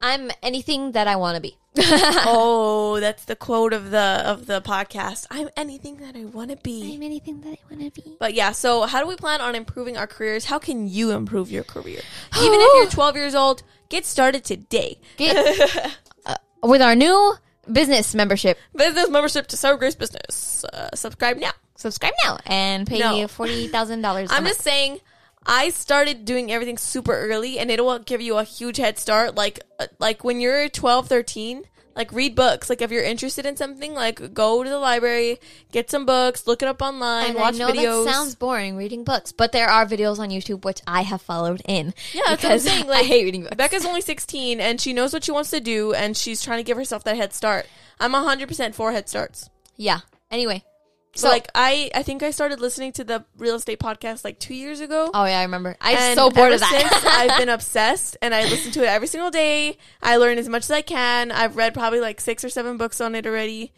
[0.00, 1.58] I'm anything that I want to be.
[1.78, 5.26] oh, that's the quote of the of the podcast.
[5.30, 6.94] I'm anything that I want to be.
[6.94, 8.16] I'm anything that I want to be.
[8.18, 10.44] But yeah, so how do we plan on improving our careers?
[10.44, 12.00] How can you improve your career?
[12.38, 14.98] Even if you're 12 years old, get started today.
[15.16, 15.34] Get,
[16.26, 17.34] uh, with our new
[17.70, 18.58] business membership.
[18.76, 20.64] Business membership to Sour Grace Business.
[20.64, 21.52] Uh, subscribe now.
[21.76, 23.26] Subscribe now and pay No.
[23.28, 24.28] forty thousand dollars.
[24.30, 25.00] I'm just saying,
[25.46, 29.34] I started doing everything super early, and it will give you a huge head start.
[29.34, 32.70] Like, uh, like when you're 12, 13, like read books.
[32.70, 35.38] Like if you're interested in something, like go to the library,
[35.72, 38.04] get some books, look it up online, And watch I know videos.
[38.06, 41.60] that sounds boring reading books, but there are videos on YouTube which I have followed
[41.66, 41.92] in.
[42.14, 43.56] Yeah, that's what I'm because saying, I hate reading books.
[43.56, 46.64] Becca's only 16, and she knows what she wants to do, and she's trying to
[46.64, 47.66] give herself that head start.
[48.00, 49.50] I'm 100% for head starts.
[49.76, 50.00] yeah.
[50.30, 50.64] Anyway,
[51.14, 54.54] So, like, I I think I started listening to the real estate podcast like two
[54.54, 55.10] years ago.
[55.12, 55.76] oh yeah, I remember.
[55.80, 56.88] I'm so bored of that.
[56.90, 59.76] Since, I've been obsessed, and I listen to it every single day.
[60.02, 61.30] I learn as much as I can.
[61.30, 63.72] I've read probably like six or seven books on it already.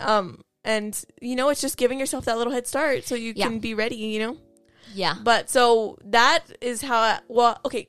[0.00, 3.46] Um, and you know, it's just giving yourself that little head start so you Yeah.
[3.48, 3.96] can be ready.
[3.96, 4.36] You know.
[4.94, 5.14] yeah.
[5.22, 6.98] But so that is how.
[7.00, 7.88] I, well, okay.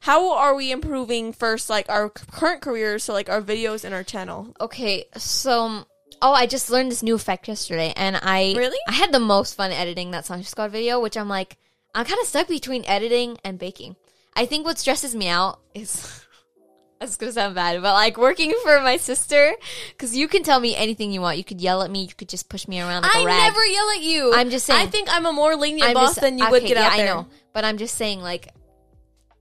[0.00, 4.04] How are we improving first, like our current careers, so like our videos and our
[4.04, 4.54] channel?
[4.60, 5.86] Okay, so
[6.20, 8.78] Oh, I just learned this new effect yesterday, and I Really?
[8.88, 11.58] I had the most fun editing that Sancho Squad video, which I'm like,
[11.94, 13.96] I'm kind of stuck between editing and baking.
[14.34, 16.24] I think what stresses me out is
[17.00, 19.54] that's gonna sound bad, but like working for my sister,
[19.90, 21.38] because you can tell me anything you want.
[21.38, 22.02] You could yell at me.
[22.02, 23.34] You could just push me around like a I rag.
[23.40, 24.32] I never yell at you.
[24.34, 24.80] I'm just saying.
[24.80, 26.96] I think I'm a more lenient I'm boss just- than you would get yeah, out
[26.96, 27.12] there.
[27.12, 28.48] I know, but I'm just saying, like,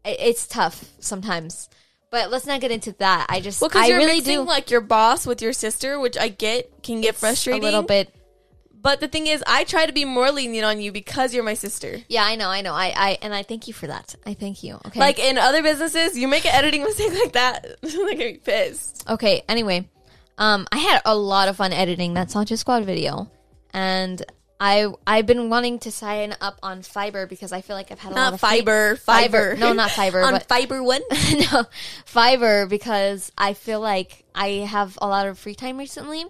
[0.05, 1.69] it's tough sometimes.
[2.09, 3.27] But let's not get into that.
[3.29, 5.99] I just, Well, because I you're really mixing do like your boss with your sister,
[5.99, 8.13] which I get can get frustrating a little bit.
[8.79, 11.55] But the thing is, I try to be more lenient on you because you're my
[11.55, 11.99] sister.
[12.07, 12.73] Yeah, I know, I know.
[12.73, 14.15] I, I, and I thank you for that.
[14.25, 14.75] I thank you.
[14.85, 14.99] Okay.
[14.99, 19.03] Like in other businesses, you make an editing mistake like that, like be pissed.
[19.09, 19.43] okay.
[19.49, 19.89] Anyway,
[20.37, 23.29] um, I had a lot of fun editing that Sancho Squad video,
[23.73, 24.23] and
[24.59, 28.11] I, I've been wanting to sign up on Fiverr because I feel like I've had
[28.11, 29.55] a lot Not of free- fiber, fiber.
[29.55, 30.21] No, not Fiber.
[30.23, 31.01] on but fiber one.
[31.11, 31.65] no,
[32.05, 36.25] Fiverr because I feel like I have a lot of free time recently,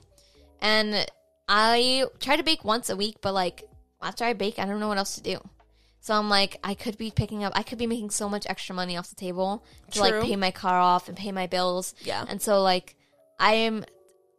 [0.61, 1.05] and
[1.47, 3.63] I try to bake once a week, but like
[4.01, 5.39] after I bake, I don't know what else to do.
[6.01, 8.73] So I'm like, I could be picking up, I could be making so much extra
[8.75, 10.09] money off the table to True.
[10.09, 11.93] like pay my car off and pay my bills.
[12.01, 12.23] Yeah.
[12.27, 12.95] And so like,
[13.39, 13.83] I am,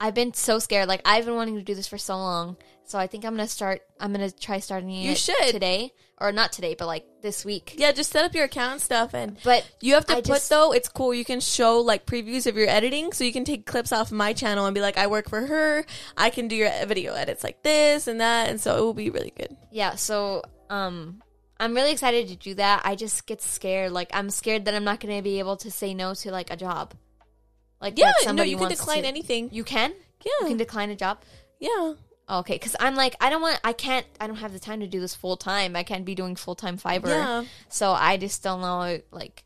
[0.00, 0.88] I've been so scared.
[0.88, 2.56] Like I've been wanting to do this for so long.
[2.84, 3.82] So I think I'm gonna start.
[4.00, 5.36] I'm gonna try starting You it should.
[5.50, 7.74] today, or not today, but like this week.
[7.76, 10.24] Yeah, just set up your account and stuff, and But you have to I put
[10.24, 10.72] just- though.
[10.72, 11.12] It's cool.
[11.12, 14.32] You can show like previews of your editing, so you can take clips off my
[14.32, 15.84] channel and be like, "I work for her.
[16.16, 19.10] I can do your video edits like this and that," and so it will be
[19.10, 19.54] really good.
[19.70, 21.22] yeah so um
[21.60, 24.84] i'm really excited to do that i just get scared like i'm scared that i'm
[24.84, 26.94] not going to be able to say no to like a job
[27.80, 29.50] like Yeah, no, you can decline to- anything.
[29.52, 29.92] you can
[30.24, 31.18] Yeah, you can decline a job
[31.60, 31.68] yeah.
[32.28, 34.80] oh, okay because i'm like i don't want i can't i don't have the time
[34.80, 37.44] to do this full time i can't be doing full-time Fiverr Yeah.
[37.68, 39.44] so i just don't know like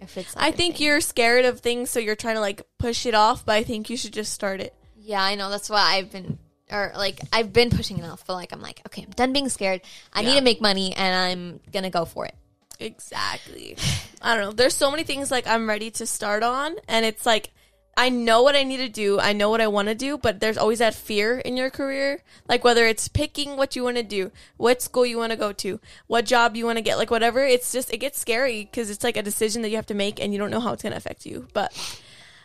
[0.00, 0.86] if it's like I think thing.
[0.86, 3.44] you're scared of things, so you're trying to like push it off.
[3.44, 4.72] But I think you should just start it.
[4.96, 6.38] yeah i know that's why i've been
[6.70, 9.48] or like i've been pushing it off but like i'm like okay i'm done being
[9.48, 9.80] scared
[10.12, 12.34] i need to make money and i'm gonna go for it
[12.80, 13.76] Exactly.
[14.22, 14.52] I don't know.
[14.52, 17.50] There's so many things like I'm ready to start on, and it's like
[17.98, 19.18] I know what I need to do.
[19.18, 22.22] I know what I want to do, but there's always that fear in your career.
[22.48, 25.52] Like whether it's picking what you want to do, what school you want to go
[25.54, 27.44] to, what job you want to get, like whatever.
[27.44, 30.20] It's just it gets scary because it's like a decision that you have to make,
[30.20, 31.48] and you don't know how it's gonna affect you.
[31.52, 31.74] But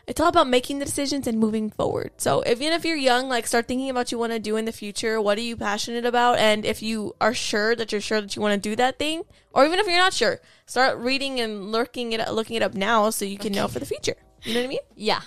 [0.07, 2.13] it's all about making the decisions and moving forward.
[2.17, 4.65] So even if you're young, like start thinking about what you want to do in
[4.65, 5.21] the future.
[5.21, 6.39] What are you passionate about?
[6.39, 9.21] And if you are sure that you're sure that you want to do that thing,
[9.53, 13.11] or even if you're not sure, start reading and looking it looking it up now
[13.11, 14.15] so you can know for the future.
[14.41, 14.79] You know what I mean?
[14.95, 15.21] yeah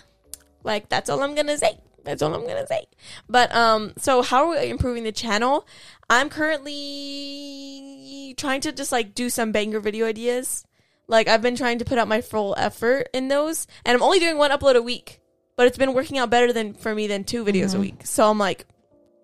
[0.66, 1.78] Like that's all I'm gonna say.
[2.04, 2.86] That's all I'm gonna say.
[3.28, 5.66] But um, so how are we improving the channel?
[6.10, 10.64] I'm currently trying to just like do some banger video ideas.
[11.08, 14.18] Like I've been trying to put out my full effort in those, and I'm only
[14.18, 15.20] doing one upload a week.
[15.56, 18.04] But it's been working out better than for me than two videos a week.
[18.04, 18.66] So I'm like,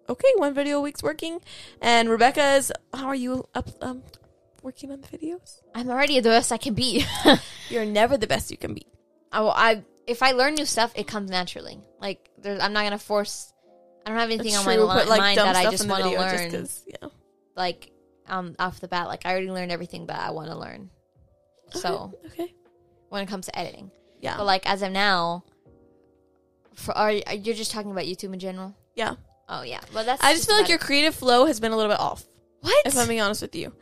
[0.09, 1.41] okay, one video a week's working.
[1.83, 4.03] And Rebecca's, how are you up um
[4.63, 5.61] working on the videos?
[5.75, 7.05] i'm already the best i can be
[7.69, 8.87] You're never the best you can be.
[9.33, 11.81] I, will- I if I learn new stuff, it comes naturally.
[12.01, 13.53] Like there's, I'm not gonna force.
[14.05, 16.11] I don't have anything on my True, li- like, mind that I just want to
[16.11, 16.51] learn.
[16.51, 17.09] just yeah.
[17.57, 17.93] like
[18.27, 20.91] um off the bat, like I already learned everything that I want to learn.
[21.71, 22.53] So okay,
[23.09, 25.45] when it comes to editing, yeah, but like as of now,
[26.75, 28.77] for are you're just talking about YouTube in general?
[28.95, 29.15] yeah.
[29.49, 30.23] Oh yeah, well that's.
[30.23, 32.25] I just feel like your creative flow has been a little bit off.
[32.61, 32.87] what?
[32.87, 33.73] If I'm being honest with you,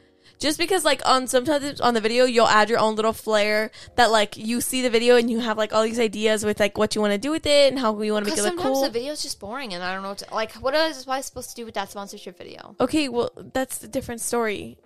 [0.41, 4.11] just because like on sometimes on the video you'll add your own little flair that
[4.11, 6.95] like you see the video and you have like all these ideas with like what
[6.95, 8.75] you want to do with it and how you want to make it look sometimes
[8.75, 8.83] cool.
[8.83, 10.53] the video's just boring, and I don't know what to, like.
[10.55, 12.75] What is I supposed to do with that sponsorship video?
[12.81, 14.79] okay, well that's a different story.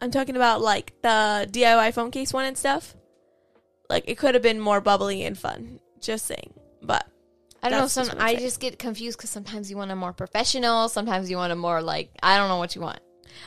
[0.00, 2.96] I'm talking about like the DIY phone case one and stuff.
[3.88, 5.80] Like it could have been more bubbly and fun.
[6.00, 7.06] Just saying, but
[7.62, 7.86] I don't know.
[7.86, 8.38] Some I saying.
[8.40, 11.82] just get confused because sometimes you want a more professional, sometimes you want a more
[11.82, 13.00] like I don't know what you want.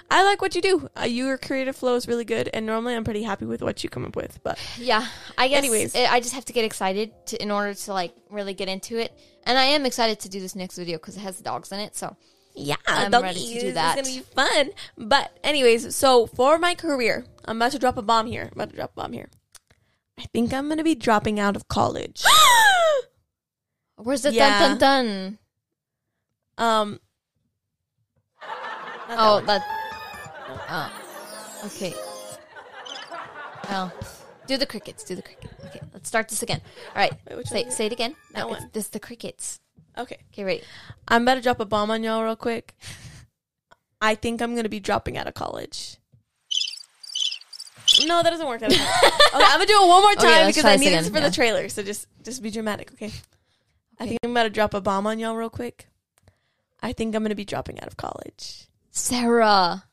[0.10, 0.90] I like what you do.
[1.00, 3.90] Uh, your creative flow is really good, and normally I'm pretty happy with what you
[3.90, 4.40] come up with.
[4.44, 5.06] But Yeah,
[5.38, 5.58] I guess.
[5.58, 5.96] Anyways.
[5.96, 8.98] I I just have to get excited to, in order to like really get into
[8.98, 9.12] it,
[9.44, 11.96] and I am excited to do this next video because it has dogs in it.
[11.96, 12.16] So
[12.54, 13.98] Yeah, I'm ready to do that.
[14.00, 14.70] It's gonna be fun.
[14.98, 18.44] But anyways, so for my career, I'm about to drop a bomb here.
[18.44, 19.30] I'm about to drop a bomb here.
[20.18, 22.24] I think I'm gonna be dropping out of college.
[23.98, 24.60] where's the Yeah.
[24.60, 25.38] dun dun
[26.58, 26.68] dun?
[26.68, 27.00] um.
[29.10, 29.46] Not that Oh, one.
[29.46, 29.62] that.
[30.70, 31.94] Oh, okay.
[33.70, 33.92] Oh,
[34.48, 35.04] do the crickets.
[35.04, 35.54] Do the crickets.
[35.66, 36.62] Okay, let's start this again.
[36.96, 38.16] All right, Wait, say say it again.
[38.34, 38.70] That No, one.
[38.74, 39.60] This is the crickets.
[39.98, 40.62] Okay, Okay, ready.
[41.08, 42.76] I'm about to drop a bomb on y'all real quick.
[44.02, 45.98] I think I'm gonna be dropping out of college.
[48.06, 48.60] No, that doesn't work.
[48.60, 49.04] That doesn't work.
[49.36, 51.30] okay, I'm gonna do it one more time let's because I need this for yeah.
[51.30, 51.70] the trailer.
[51.70, 53.12] So just just be dramatic, okay?
[54.00, 55.88] I think I'm about to drop a bomb on y'all real quick.
[56.82, 58.68] I think I'm going to be dropping out of college.
[58.96, 59.84] Sarah,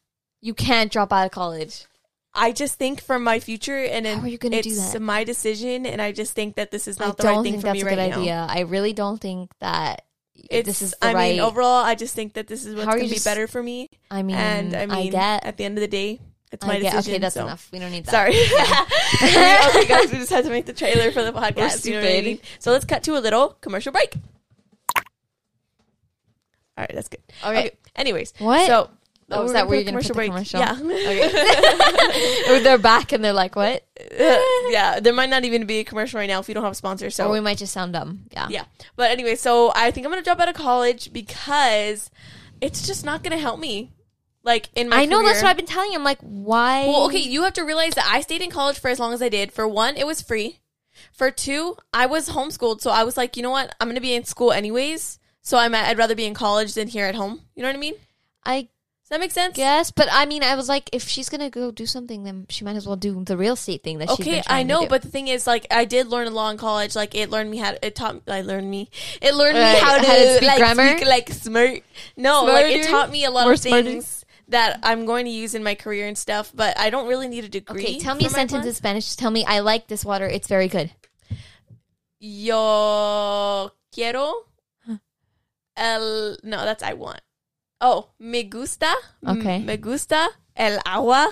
[0.41, 1.87] you can't drop out of college.
[2.35, 5.01] I just think for my future, and How are you gonna it's do that?
[5.03, 7.75] my decision, and I just think that this is not the right thing for that's
[7.75, 8.21] me a right now.
[8.21, 8.47] idea.
[8.49, 10.07] I really don't think that
[10.49, 11.33] It's, this is the I right.
[11.33, 13.27] mean, overall, I just think that this is what's How are going to be just-
[13.27, 13.91] better for me.
[14.11, 15.45] I mean, and I mean, get.
[15.45, 16.21] at the end of the day,
[16.53, 16.93] it's my I get.
[16.93, 17.13] decision.
[17.15, 17.43] Okay, that's so.
[17.45, 17.69] enough.
[17.73, 18.13] We don't need that.
[18.13, 18.31] Sorry.
[19.83, 21.85] okay, guys, we just had to make the trailer for the podcast.
[21.85, 22.25] You know what I stupid.
[22.25, 22.41] mean?
[22.61, 24.15] So let's cut to a little commercial break.
[24.97, 25.03] All
[26.79, 27.21] right, that's good.
[27.45, 27.73] Okay.
[27.97, 28.67] Anyways, What?
[28.67, 28.91] So
[29.33, 30.61] Oh, we're that gonna where put you're a gonna put the commercial?
[30.61, 30.77] Yeah.
[32.49, 33.85] Oh, they're back and they're like, "What?"
[34.71, 35.01] yeah.
[35.01, 37.11] There might not even be a commercial right now if you don't have a sponsor.
[37.11, 38.25] So or we might just sound dumb.
[38.31, 38.49] Yeah.
[38.51, 38.65] yeah.
[38.97, 42.11] But anyway, so I think I'm gonna drop out of college because
[42.61, 43.93] it's just not gonna help me.
[44.45, 45.99] Like in my I know that's what I've been telling you.
[45.99, 46.87] I'm like, why?
[46.87, 49.23] Well, okay, you have to realize that I stayed in college for as long as
[49.23, 49.53] I did.
[49.53, 50.59] For one, it was free.
[51.13, 53.75] For two, I was homeschooled, so I was like, you know what?
[53.81, 55.19] I'm gonna be in school anyways.
[55.43, 57.41] So I'm I'd rather be in college than here at home.
[57.55, 57.95] You know what I mean?
[58.45, 59.59] I Does that make sense?
[59.59, 62.65] Yes, but I mean, I was like, if she's gonna go do something, then she
[62.65, 64.69] might as well do the real estate thing that she's been Okay, trying I to
[64.69, 64.89] know, do.
[64.89, 66.95] but the thing is, like, I did learn a law in college.
[66.97, 67.73] Like, it learned me how.
[67.73, 68.23] To, it taught.
[68.29, 68.89] I learned me.
[69.21, 70.97] It learned me how to, how to speak like grammar?
[70.97, 71.83] speak like smart.
[72.17, 72.91] No, like it Smarter?
[72.91, 73.83] taught me a lot More of smarter?
[73.83, 76.53] things that I'm going to use in my career and stuff.
[76.55, 77.83] But I don't really need a degree.
[77.83, 78.77] okay, tell me a for my sentence in plans.
[78.77, 79.05] Spanish.
[79.07, 80.27] Just tell me, I like this water.
[80.27, 80.91] It's very good.
[82.21, 84.33] Yo quiero
[85.77, 86.37] el.
[86.43, 87.21] No, that's I want.
[87.81, 88.93] Oh, me gusta.
[89.27, 89.59] Okay.
[89.61, 91.29] Me gusta el agua.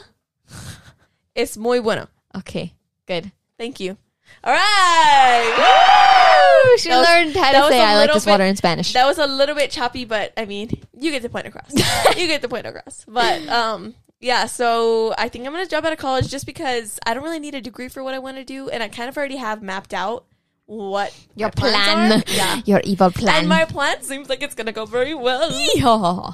[1.34, 2.08] Es muy bueno.
[2.36, 2.74] Okay,
[3.06, 3.30] good.
[3.58, 3.96] Thank you.
[4.44, 5.54] All right.
[5.58, 6.76] Woo!
[6.78, 8.92] She was- learned how to say I like this bit- water in Spanish.
[8.92, 11.72] That was a little bit choppy, but I mean, you get the point across.
[12.16, 13.04] you get the point across.
[13.06, 14.46] But um, yeah.
[14.46, 17.54] So I think I'm gonna drop out of college just because I don't really need
[17.54, 19.94] a degree for what I want to do, and I kind of already have mapped
[19.94, 20.26] out
[20.70, 22.22] what Your plan.
[22.28, 22.60] Yeah.
[22.64, 23.40] Your evil plan.
[23.40, 25.50] And my plan seems like it's gonna go very well.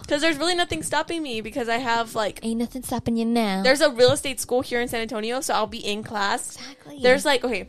[0.03, 3.62] Because there's really nothing stopping me because I have like Ain't nothing stopping you now.
[3.62, 6.57] there's a real estate school here in San Antonio, so I'll be in class.
[6.57, 6.99] exactly.
[7.03, 7.68] There's like okay,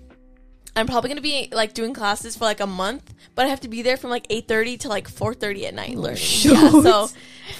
[0.75, 3.69] I'm probably gonna be like doing classes for like a month, but I have to
[3.69, 6.21] be there from like 8:30 to like 4:30 at night learning.
[6.41, 7.09] Yeah, so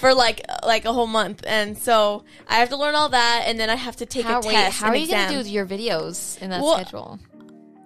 [0.00, 3.58] for like like a whole month, and so I have to learn all that, and
[3.58, 4.78] then I have to take how, a wait, test.
[4.80, 5.30] how are you exam.
[5.32, 7.18] gonna do your videos in that Well, schedule?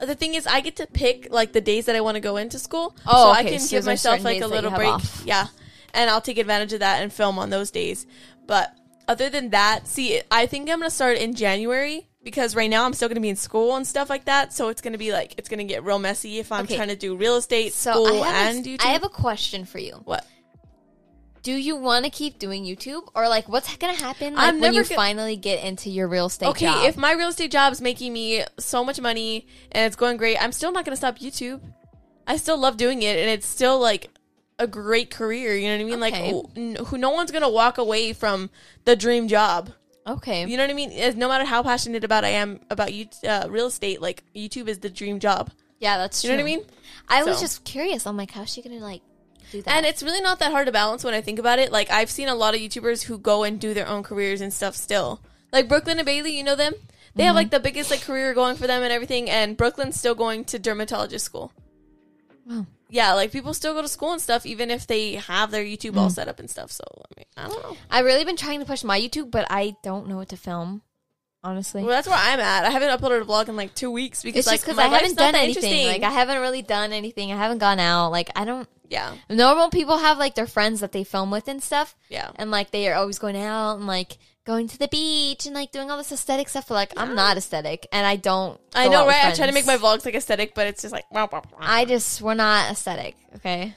[0.09, 2.37] The thing is, I get to pick like the days that I want to go
[2.37, 2.97] into school.
[3.07, 4.89] Oh, so I can so give myself like a little break.
[4.89, 5.23] off.
[5.25, 5.47] Yeah,
[5.95, 8.07] and I'll take advantage of that and film on those days.
[8.47, 8.75] But
[9.09, 12.93] other than that, see, I think I'm gonna start in January because right now I'm
[12.93, 14.53] still gonna be in school and stuff like that.
[14.53, 16.77] So it's gonna be like it's gonna get real messy if I'm Okay.
[16.77, 18.85] trying to do real estate, So school, I have, and YouTube.
[18.85, 20.01] I have a question for you.
[20.05, 20.25] what?
[21.43, 24.75] Do you want to keep doing YouTube, or like what's gonna happen like, I'm when
[24.75, 26.85] you go- finally get into your real estate Okay, job?
[26.87, 30.53] if my real estate job's making me so much money and it's going great, I'm
[30.53, 31.61] still not gonna stop YouTube.
[32.29, 34.11] I still love doing it, and it's still like
[34.61, 35.57] a great career.
[35.57, 36.01] You know what I mean?
[36.01, 36.31] Like, Okay.
[36.31, 38.49] who, who no one's gonna walk away from
[38.85, 39.71] the dream job.
[40.07, 40.93] okay, You know what I mean?
[40.93, 44.69] As- No matter how passionate about I am about you, uh, real estate, like YouTube
[44.69, 45.51] is the dream job.
[45.81, 46.37] yeah, that's You true.
[46.37, 46.67] know what I mean?
[47.09, 48.07] I was just curious.
[48.07, 49.03] I'm like, how's she gonna like
[49.53, 49.75] do that?
[49.77, 51.71] And it's really not that hard to balance when I think about it.
[51.71, 54.53] Like I've seen a lot of YouTubers who go and do their own careers and
[54.53, 55.21] stuff still.
[55.53, 56.73] Like Brooklyn and Bailey, you know them?
[57.15, 57.27] They Mm-hmm.
[57.27, 60.45] have like the biggest like career going for them and everything and Brooklyn's still going
[60.47, 61.53] to dermatologist school.
[62.47, 62.67] Wow.
[62.89, 65.93] Yeah, like people still go to school and stuff even if they have their YouTube
[65.93, 65.99] Mm.
[65.99, 66.71] all set up and stuff.
[66.73, 67.77] So I mean, I don't know.
[67.91, 70.83] I've really been trying to push my YouTube, but I don't know what to film.
[71.45, 72.65] Honestly, Well, that's where I'm at.
[72.65, 74.87] I haven't uploaded a vlog in like two weeks because it's like just because I
[74.87, 75.89] haven't done anything.
[75.89, 77.33] Like I haven't really done anything.
[77.33, 78.11] I haven't gone out.
[78.13, 78.69] Like I don't.
[78.93, 82.31] Yeah, Normal people have like their friends that they film with and stuff, yeah.
[82.37, 85.73] and like they are always going out and like going to the beach and like
[85.73, 86.69] doing all this aesthetic stuff.
[86.69, 88.61] But like I'm not aesthetic, and I don't.
[88.75, 89.25] I know, right?
[89.25, 91.07] I try to make my vlogs like aesthetic, but it's just like.
[91.59, 93.17] I just we're not aesthetic.
[93.37, 93.75] Okay.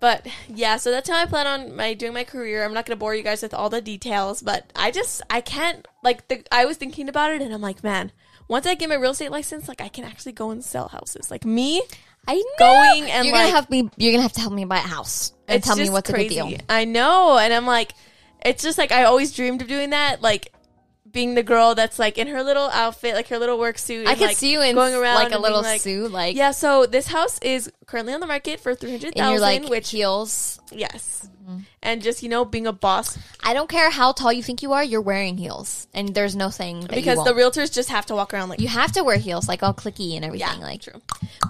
[0.00, 2.64] But yeah, so that's how I plan on my doing my career.
[2.64, 5.86] I'm not gonna bore you guys with all the details, but I just I can't
[6.02, 8.12] like the I was thinking about it and I'm like, man,
[8.48, 11.30] once I get my real estate license, like I can actually go and sell houses.
[11.30, 11.82] Like me,
[12.28, 12.42] I know.
[12.58, 13.90] Going and, you're gonna like- have me.
[13.96, 16.10] You're gonna have to help me buy a house and it's tell me just what's
[16.10, 16.52] a good deal.
[16.68, 17.94] I know, and I'm like,
[18.44, 20.52] it's just like I always dreamed of doing that, like
[21.10, 24.06] being the girl that's like in her little outfit, like her little work suit.
[24.06, 26.50] I could like, see you in going around like a little like- suit, like Yeah,
[26.50, 30.60] so this house is currently on the market for three hundred thousand, like which heels.
[30.72, 31.60] yes, Mm-hmm.
[31.82, 34.74] and just you know being a boss I don't care how tall you think you
[34.74, 34.84] are.
[34.84, 38.34] You're wearing heels, and there's no saying that because the realtors just have to walk
[38.34, 40.46] around like you have to wear heels, like all clicky and everything.
[40.60, 41.00] Yeah, like true.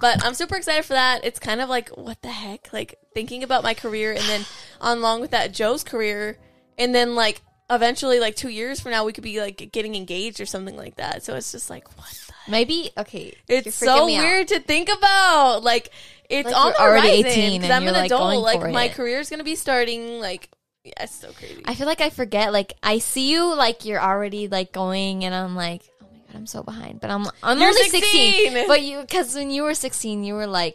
[0.00, 1.24] But I'm super excited for that.
[1.24, 4.44] It's kind of like what the heck, like thinking about my career, and then
[4.80, 6.38] along with that, Joe's career,
[6.78, 10.40] and then like eventually, like two years from now, we could be like getting engaged
[10.40, 11.22] or something like that.
[11.24, 12.32] So it's just like what the.
[12.50, 13.34] maybe okay.
[13.48, 15.62] It's so weird to think about.
[15.62, 15.90] Like
[16.30, 18.20] it's Like, on the already horizon, 18 'cause and I'm an like, adult.
[18.20, 18.92] going Like my it.
[18.92, 20.20] career's gonna be starting.
[20.20, 20.48] Like,
[20.84, 21.62] yeah, it's so crazy.
[21.64, 22.52] I feel like I forget.
[22.52, 26.36] Like I see you, like you're already like going, and I'm like, oh my god,
[26.36, 27.00] I'm so behind.
[27.00, 28.32] But I'm I'm You're only 16.
[28.52, 28.66] 16.
[28.68, 30.74] But you, because when you were 16, you were like,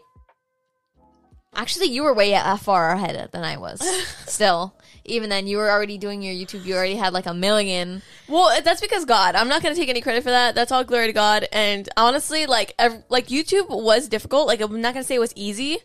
[1.55, 3.79] actually, you were way far ahead than I was.
[4.27, 4.75] Still,
[5.05, 6.65] even then, you were already doing your YouTube.
[6.65, 8.01] You already had like a million.
[8.27, 9.35] Well, uh, that's because God.
[9.35, 10.55] I'm not gonna take any credit for that.
[10.55, 11.47] That's all glory to God.
[11.51, 14.47] And honestly, like, ev- like YouTube was difficult.
[14.47, 15.79] Like, I'm not gonna say it was easy,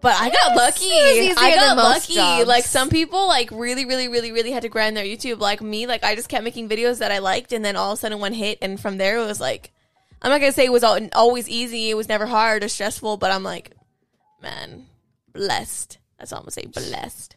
[0.00, 0.86] but I got lucky.
[0.86, 2.14] it was easier I got lucky.
[2.14, 2.48] jobs.
[2.48, 5.38] Like some people, like really, really, really, really had to grind their YouTube.
[5.38, 7.98] Like me, like I just kept making videos that I liked, and then all of
[7.98, 9.70] a sudden one hit, and from there it was like,
[10.22, 11.90] I'm not gonna say it was al- always easy.
[11.90, 13.72] It was never hard or stressful, but I'm like,
[14.42, 14.86] man,
[15.32, 15.98] blessed.
[16.18, 16.66] That's all I'm gonna say.
[16.66, 17.36] Blessed.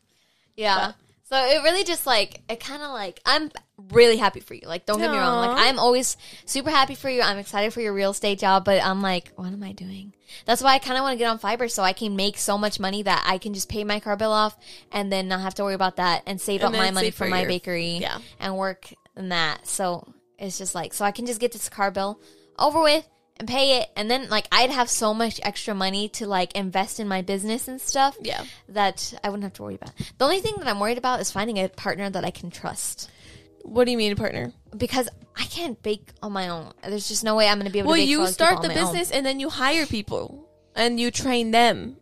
[0.56, 0.93] Yeah.
[1.28, 3.49] So it really just like it kind of like I'm
[3.91, 4.62] really happy for you.
[4.68, 5.47] Like don't get me wrong.
[5.47, 7.22] Like I'm always super happy for you.
[7.22, 10.14] I'm excited for your real estate job, but I'm like, what am I doing?
[10.45, 12.58] That's why I kind of want to get on Fiverr so I can make so
[12.58, 14.56] much money that I can just pay my car bill off
[14.91, 17.26] and then not have to worry about that and save And up my money for
[17.26, 18.20] for my your- bakery yeah.
[18.39, 19.66] and work in that.
[19.68, 22.20] So it's just like so I can just get this car bill
[22.60, 26.25] over with and pay it and then like I'd have so much extra money to
[26.27, 28.43] like invest in my business and stuff Yeah.
[28.69, 29.91] that I wouldn't have to worry about.
[30.17, 33.09] The only thing that I'm worried about is finding a partner that I can trust
[33.63, 34.53] What do you mean, a partner?
[34.77, 36.71] because I can't bake on my own.
[36.81, 38.75] There's just no way I'm going to be able Well, to you start the my
[38.75, 38.79] own.
[38.93, 41.97] business and then you hire people and you train them.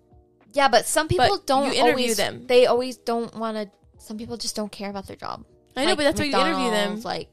[0.54, 2.46] Yeah, but some people But don't you interview always, them.
[2.46, 3.72] They always don't want to.
[3.98, 5.46] Some people just don't care about their job.
[5.76, 7.02] I know, Like but that's why you interview them.
[7.02, 7.30] Like,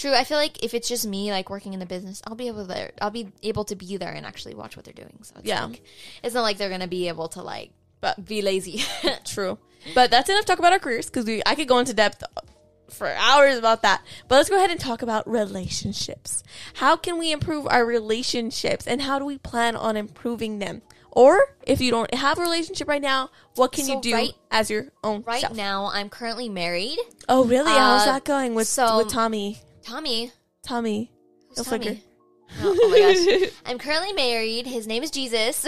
[0.00, 0.12] true.
[0.14, 2.62] I feel like if it's just me, like working in the business, I'll be able
[2.66, 2.68] to.
[2.72, 5.18] There, I'll be able to be there and actually watch what they're doing.
[5.22, 5.64] So it's Yeah.
[5.66, 5.82] like,
[6.22, 7.70] it's not like they're going to be able to like
[8.00, 8.82] But be lazy.
[9.24, 9.58] True.
[9.94, 12.22] But that's enough talk about our careers because we I could go into depth
[12.90, 14.02] for hours about that.
[14.26, 16.42] But let's go ahead and talk about relationships.
[16.74, 20.82] How can we improve our relationships and how do we plan on improving them?
[21.12, 24.32] Or if you don't have a relationship right now, what can So you do right-
[24.50, 25.56] as your own right self?
[25.56, 26.98] now, I'm currently married.
[27.28, 27.70] Oh, really?
[27.70, 29.60] How's Uh, that going with so- with Tommy?
[29.88, 30.30] Tommy,
[30.62, 31.10] Tommy.
[31.56, 31.66] who's.
[31.66, 32.04] Tommy?
[32.60, 33.52] Oh, oh my gosh.
[33.66, 34.66] I'm currently married.
[34.66, 35.66] His name is Jesus.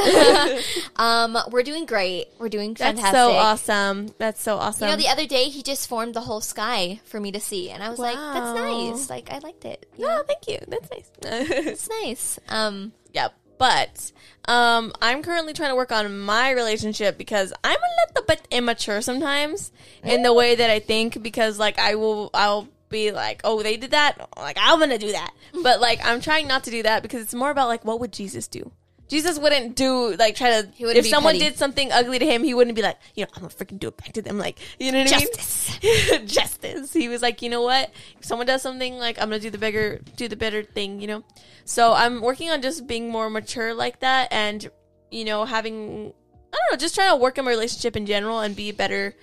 [0.97, 2.27] um, we're doing great.
[2.39, 3.13] We're doing fantastic.
[3.13, 4.15] That's so awesome.
[4.19, 4.89] That's so awesome.
[4.89, 7.71] You know, the other day he just formed the whole sky for me to see,
[7.71, 9.09] and I was like, "That's nice.
[9.09, 9.91] Like, I liked it.
[9.97, 10.59] You oh, know, thank you.
[10.69, 11.11] That's nice.
[11.23, 14.13] it's nice." Um, Yeah, but
[14.45, 19.01] um, I'm currently trying to work on my relationship because I'm a little bit immature
[19.01, 19.73] sometimes
[20.05, 21.23] in the way that I think.
[21.23, 25.13] Because like I will, I'll be like, oh, they did that, like I'm gonna do
[25.13, 25.33] that.
[25.63, 28.13] But like I'm trying not to do that because it's more about like what would
[28.13, 28.73] Jesus do.
[29.11, 30.69] Jesus wouldn't do like try to.
[30.73, 31.47] He if someone petty.
[31.47, 33.89] did something ugly to him, he wouldn't be like, you know, I'm gonna freaking do
[33.89, 34.39] it back to them.
[34.39, 35.79] Like, you know what Justice.
[35.83, 35.87] I
[36.19, 36.27] mean?
[36.29, 36.93] Justice.
[36.93, 37.91] He was like, you know what?
[38.19, 41.01] If someone does something, like I'm gonna do the bigger, do the better thing.
[41.01, 41.25] You know.
[41.65, 44.71] So I'm working on just being more mature like that, and
[45.11, 46.13] you know, having
[46.53, 49.15] I don't know, just trying to work in my relationship in general and be better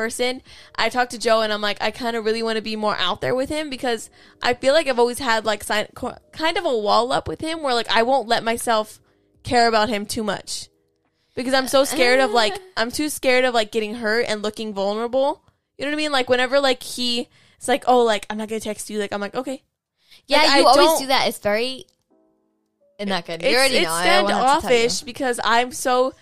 [0.00, 0.40] person.
[0.74, 2.96] I talked to Joe and I'm like, I kind of really want to be more
[2.96, 4.08] out there with him because
[4.40, 5.88] I feel like I've always had like sign,
[6.32, 8.98] kind of a wall up with him where like I won't let myself
[9.42, 10.70] care about him too much
[11.34, 14.40] because I'm so uh, scared of like I'm too scared of like getting hurt and
[14.40, 15.44] looking vulnerable.
[15.76, 16.12] You know what I mean?
[16.12, 17.28] Like whenever like he
[17.58, 18.98] it's like, oh, like I'm not gonna text you.
[18.98, 19.62] Like I'm like, okay,
[20.26, 21.28] yeah, Like, you I always do that.
[21.28, 21.84] It's very
[22.98, 23.42] not good.
[23.42, 23.92] You it's, already it's know.
[23.92, 24.88] I won't have to tell you.
[24.88, 26.14] standoffish because I'm so.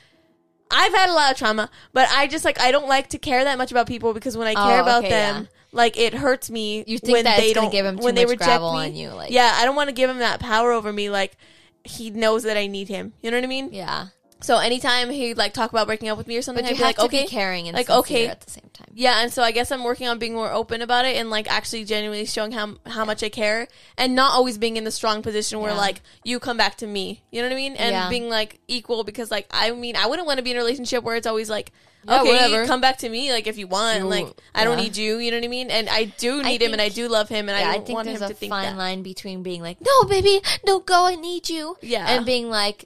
[0.70, 3.44] I've had a lot of trauma, but I just like I don't like to care
[3.44, 5.48] that much about people because when I care Oh, about okay, them, yeah.
[5.72, 6.84] like it hurts me.
[6.86, 8.46] You think when that they it's gonna don't give him too when they much reject
[8.48, 8.78] gravel me.
[8.86, 11.08] on you, like- yeah, I don't want to give him that power over me.
[11.10, 11.36] Like
[11.84, 13.12] he knows that I need him.
[13.22, 13.70] You know what I mean?
[13.72, 14.08] Yeah,
[14.40, 16.84] So anytime he like talk about breaking up with me or something, I'd be have
[16.86, 18.28] like, to okay, be caring and like, okay.
[18.28, 18.86] at the same time.
[18.94, 21.50] yeah, and so I guess I'm working on being more open about it and like
[21.50, 23.66] actually genuinely showing how how much I care
[23.96, 25.78] and not always being in the strong position where Yeah.
[25.78, 27.22] like you come back to me.
[27.32, 27.74] You know what I mean?
[27.76, 28.08] And Yeah.
[28.08, 31.02] being like equal because like I mean I wouldn't want to be in a relationship
[31.02, 31.72] where it's always like
[32.08, 32.64] okay, whatever.
[32.64, 33.98] come back to me like if you want.
[33.98, 35.18] You- like I don't need you.
[35.18, 35.68] You know what I mean?
[35.70, 37.86] And I do I need him and I do love him and I I don't
[37.86, 38.76] think want there's him a to think fine that.
[38.78, 42.06] line between being like, "No, baby, no, go, I need you," Yeah.
[42.08, 42.84] and being like,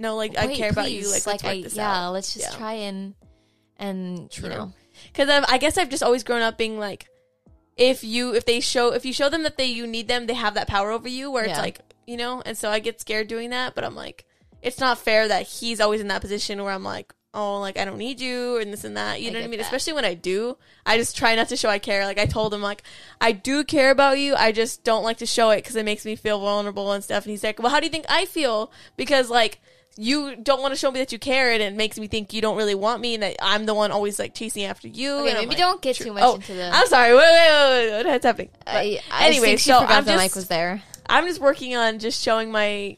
[0.00, 1.02] No, like I "Wait, care about you.
[1.02, 2.12] please, Like, let's I, this yeah, out.
[2.12, 2.56] let's just Yeah.
[2.58, 3.14] try and
[3.78, 4.48] and True.
[4.48, 4.72] you know,
[5.12, 7.08] because I guess I've just always grown up being like,
[7.76, 10.34] if you if they show if you show them that they you need them, they
[10.34, 11.30] have that power over you.
[11.30, 13.74] Where it's like you know, and so I get scared doing that.
[13.74, 14.24] But I'm like,
[14.62, 17.84] it's not fair that he's always in that position where I'm like, oh, like I
[17.84, 19.20] don't need you and this and that.
[19.20, 19.58] You I know what I mean?
[19.58, 19.64] that.
[19.66, 22.04] Especially when I do, I just try not to show I care.
[22.04, 22.82] Like I told him, like
[23.20, 24.34] I do care about you.
[24.34, 27.24] I just don't like to show it because it makes me feel vulnerable and stuff.
[27.24, 28.72] And he's like, well, how do you think I feel?
[28.96, 29.60] Because like.
[29.96, 32.40] You don't want to show me that you care, and it makes me think you
[32.40, 35.12] don't really want me, and that I'm the one always like chasing after you.
[35.18, 36.06] Okay, and maybe like, don't get True.
[36.06, 36.70] too much Oh, into the.
[36.72, 37.12] I'm sorry.
[37.12, 38.12] Wait, wait, wait, wait.
[38.12, 38.50] What's happening?
[38.64, 40.82] But I, I anyway, think she so forgot I'm just mic was there.
[41.08, 42.96] I'm just working on just showing my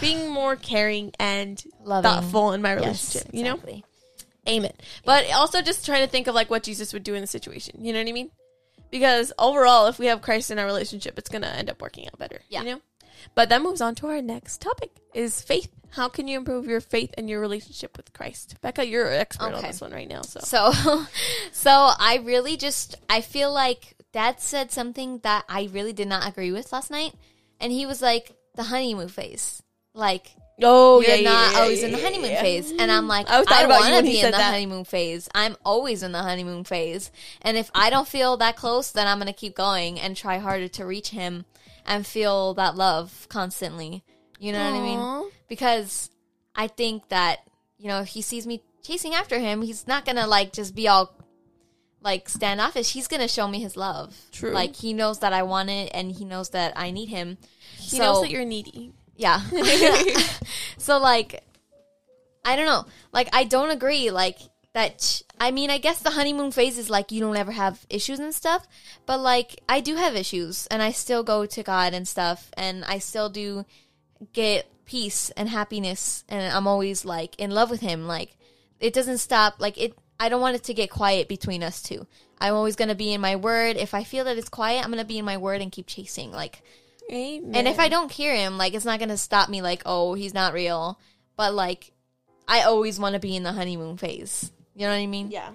[0.00, 2.10] being more caring and Loving.
[2.10, 2.80] thoughtful in my Yes,
[3.14, 3.34] relationship.
[3.34, 3.84] You know, exactly.
[4.46, 4.82] aim it.
[5.04, 7.84] But also just trying to think of like what Jesus would do in the situation.
[7.84, 8.30] You know what I mean?
[8.90, 12.18] Because overall, if we have Christ in our relationship, it's gonna end up working out
[12.18, 12.40] better.
[12.50, 12.60] Yeah.
[12.62, 12.80] You know.
[13.34, 15.70] But that moves on to our next topic: is faith.
[15.94, 18.56] How can you improve your faith and your relationship with Christ?
[18.60, 20.22] Becca, you're an expert on this one right now.
[20.22, 20.72] So So,
[21.52, 26.28] so I really just I feel like Dad said something that I really did not
[26.28, 27.14] agree with last night,
[27.60, 29.62] and he was like the honeymoon phase,
[29.94, 33.28] like oh you're yeah, not yeah, always yeah, in the honeymoon phase, and I'm like
[33.30, 34.52] I I want to be in the that.
[34.52, 35.28] honeymoon phase.
[35.32, 39.18] I'm always in the honeymoon phase, and if I don't feel that close, then I'm
[39.18, 41.44] gonna keep going and try harder to reach him
[41.86, 44.02] and feel that love constantly.
[44.40, 45.30] You know what I mean?
[45.48, 46.10] Because
[46.54, 47.40] I think that
[47.78, 50.88] you know if he sees me chasing after him, he's not gonna like just be
[50.88, 51.14] all
[52.04, 52.92] like standoffish.
[52.92, 54.14] He's gonna show me his love.
[54.30, 54.52] True.
[54.52, 57.38] Like he knows that I want it, and he knows that I need him.
[57.78, 58.92] He so knows that you're needy.
[59.16, 59.40] yeah.
[60.78, 61.42] so like,
[62.44, 62.84] I don't know.
[63.12, 64.10] Like I don't agree.
[64.10, 64.38] Like
[64.74, 65.00] that.
[65.00, 68.20] sh- I mean, I guess the honeymoon phase is like you don't ever have issues
[68.20, 68.68] and stuff.
[69.06, 72.84] But like I do have issues, and I still go to God and stuff, and
[72.84, 73.64] I still do
[74.32, 78.06] get peace and happiness, and I'm always like in love with Him.
[78.06, 78.36] Like
[78.80, 79.54] it doesn't stop.
[79.58, 79.94] Like it.
[80.20, 82.06] I don't want it to get quiet between us two.
[82.38, 83.76] I'm always gonna be in my word.
[83.76, 86.30] If I feel that it's quiet, I'm gonna be in my word and keep chasing.
[86.30, 86.62] Like
[87.10, 87.54] Amen.
[87.54, 89.60] and if I don't hear him, like it's not gonna stop me.
[89.62, 90.98] Like, oh, he's not real.
[91.36, 91.92] But like,
[92.46, 94.50] I always want to be in the honeymoon phase.
[94.74, 95.30] You know what I mean?
[95.30, 95.50] yeah,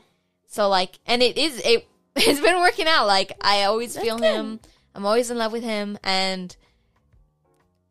[0.47, 1.85] So like, and it is it.
[2.15, 3.07] It's been working out.
[3.07, 4.25] Like I always That's feel good.
[4.35, 4.59] him.
[4.93, 6.53] I'm always in love with him, and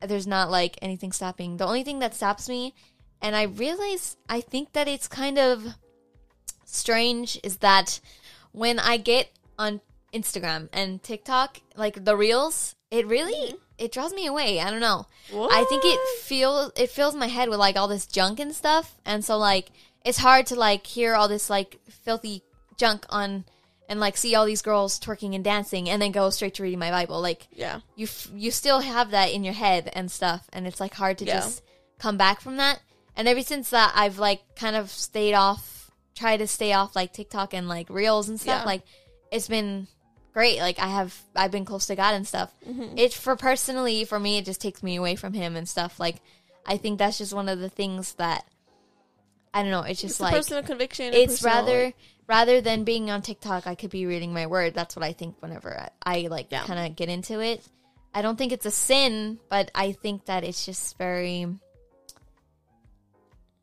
[0.00, 1.56] there's not like anything stopping.
[1.56, 2.74] The only thing that stops me,
[3.20, 5.66] and I realize I think that it's kind of
[6.64, 8.00] strange, is that
[8.52, 9.80] when I get on
[10.12, 13.56] Instagram and TikTok, like the reels, it really mm-hmm.
[13.76, 14.60] it draws me away.
[14.60, 15.06] I don't know.
[15.34, 18.96] I think it feels it fills my head with like all this junk and stuff,
[19.04, 19.70] and so like
[20.04, 22.42] it's hard to like hear all this like filthy
[22.76, 23.44] junk on
[23.88, 26.78] and like see all these girls twerking and dancing, and then go straight to reading
[26.78, 27.20] my Bible.
[27.20, 30.80] Like yeah, you f- you still have that in your head and stuff, and it's
[30.80, 31.34] like hard to Yeah.
[31.40, 31.62] just
[31.98, 32.80] come back from that.
[33.16, 37.12] And ever since that, I've like kind of stayed off, try to stay off like
[37.12, 38.60] TikTok and like reels and stuff.
[38.60, 38.66] Yeah.
[38.66, 38.82] Like
[39.32, 39.88] it's been
[40.32, 40.58] great.
[40.60, 42.52] Like I have, I've been close to God and stuff.
[42.68, 42.96] Mm-hmm.
[42.96, 45.98] It for personally for me, it just takes me away from Him and stuff.
[45.98, 46.16] Like
[46.64, 48.44] I think that's just one of the things that
[49.58, 49.82] I don't know.
[49.82, 51.12] It's just it's like personal conviction.
[51.12, 51.96] it's personal, rather like-
[52.28, 54.74] rather than being on TikTok, I could be reading my word.
[54.74, 56.64] That's what I think whenever I, I like Yeah.
[56.64, 57.64] kind of get into it.
[58.14, 61.46] I don't think it's a sin, but I think that it's just very.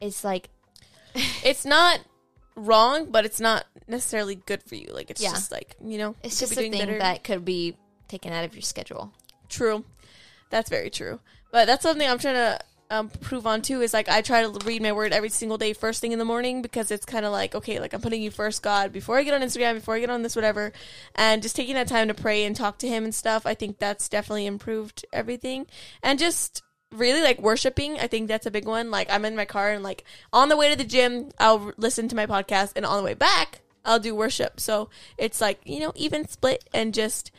[0.01, 0.49] It's like
[1.43, 1.99] it's not
[2.55, 4.87] wrong, but it's not necessarily good for you.
[4.91, 5.31] Like it's Yeah.
[5.31, 6.99] just like you know, it's just a thing better.
[6.99, 7.77] that could be
[8.07, 9.13] taken out of your schedule.
[9.49, 9.85] True.
[10.49, 11.19] That's very true.
[11.51, 12.59] But that's something I'm trying to
[12.89, 13.81] um, prove on too.
[13.81, 16.25] Is like I try to read my word every single day, first thing in the
[16.25, 19.23] morning, because it's kind of like okay, like I'm putting you first, God, before I
[19.23, 20.71] get on Instagram, before I get on this, whatever,
[21.15, 23.45] and just taking that time to pray and talk to Him and stuff.
[23.45, 25.65] I think that's definitely improved everything,
[26.03, 26.61] and just
[26.91, 27.99] really like worshiping.
[27.99, 28.91] I think that's a big one.
[28.91, 32.07] Like I'm in my car and like on the way to the gym, I'll listen
[32.09, 34.59] to my podcast, and on the way back, I'll do worship.
[34.59, 37.31] So it's like you know even split and just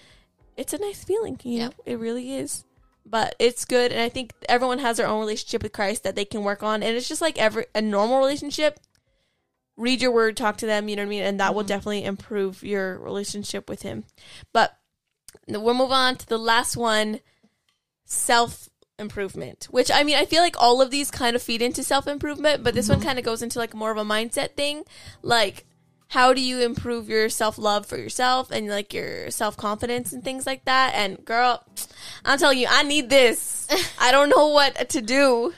[0.56, 1.38] it's a nice feeling.
[1.44, 2.64] You know, it really is.
[3.08, 6.24] But it's good, and I think everyone has their own relationship with Christ that they
[6.24, 8.80] can work on, and it's just like every a normal relationship.
[9.76, 11.68] Read your word, talk to them, you know what I mean, and that will mm-hmm.
[11.68, 14.04] definitely improve your relationship with Him.
[14.52, 14.76] But
[15.46, 17.20] we'll move on to the last one,
[18.06, 19.68] self improvement.
[19.70, 22.64] Which I mean, I feel like all of these kind of feed into self improvement,
[22.64, 23.06] but this one mm-hmm.
[23.06, 24.82] kind of goes into like more of a mindset thing,
[25.22, 25.64] like
[26.08, 30.22] how do you improve your self love for yourself and like your self confidence and
[30.22, 30.92] things like that?
[30.94, 31.64] And girl,
[32.24, 33.66] I'm telling you, I need this.
[34.00, 35.52] I don't know what to do.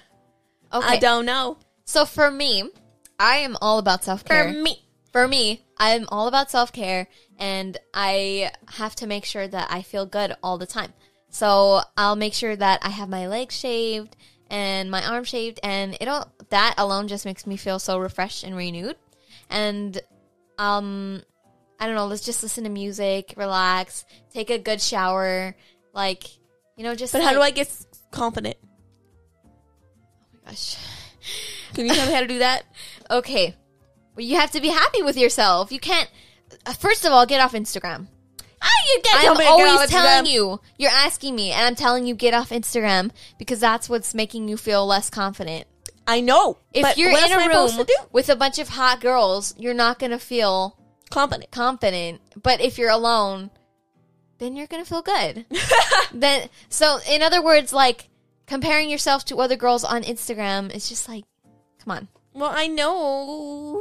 [0.72, 1.58] Okay, I don't know.
[1.84, 2.70] so for me,
[3.18, 4.52] I am all about self care.
[4.52, 9.46] For me, for me, I'm all about self care and I have to make sure
[9.46, 10.92] that I feel good all the time.
[11.30, 14.16] So I'll make sure that I have my legs shaved
[14.50, 18.56] and my arm shaved and it'll that alone just makes me feel so refreshed and
[18.56, 18.96] renewed.
[19.50, 20.00] And
[20.58, 21.22] um
[21.80, 25.54] I don't know, let's just listen to music, relax, take a good shower,
[25.92, 26.24] like
[26.76, 27.70] you know, just but how do I get
[28.10, 28.56] confident?
[29.44, 29.48] Oh
[30.44, 30.76] my gosh.
[31.74, 32.64] Can you tell me how to do that?
[33.10, 33.54] Okay.
[34.16, 35.70] Well, you have to be happy with yourself.
[35.70, 36.10] You can't
[36.66, 38.06] uh, First of all, get off Instagram.
[38.60, 40.32] Ah, you can't I'm get always telling Instagram.
[40.32, 40.60] you.
[40.78, 44.56] You're asking me, and I'm telling you get off Instagram because that's what's making you
[44.56, 45.67] feel less confident.
[46.08, 46.56] I know.
[46.72, 49.74] If you're in a am I supposed room with a bunch of hot girls, you're
[49.74, 50.78] not gonna feel
[51.10, 51.50] confident.
[51.50, 52.22] confident.
[52.42, 53.50] But if you're alone,
[54.38, 55.44] then you're gonna feel good.
[56.14, 58.08] then, so in other words, like
[58.46, 61.24] comparing yourself to other girls on Instagram is just like,
[61.84, 62.08] come on.
[62.32, 63.78] Well, I know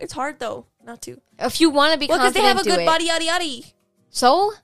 [0.00, 1.20] it's hard though not to.
[1.38, 2.86] If you want to be Well, because they have a good it.
[2.86, 3.66] body, yada yada.
[4.08, 4.54] So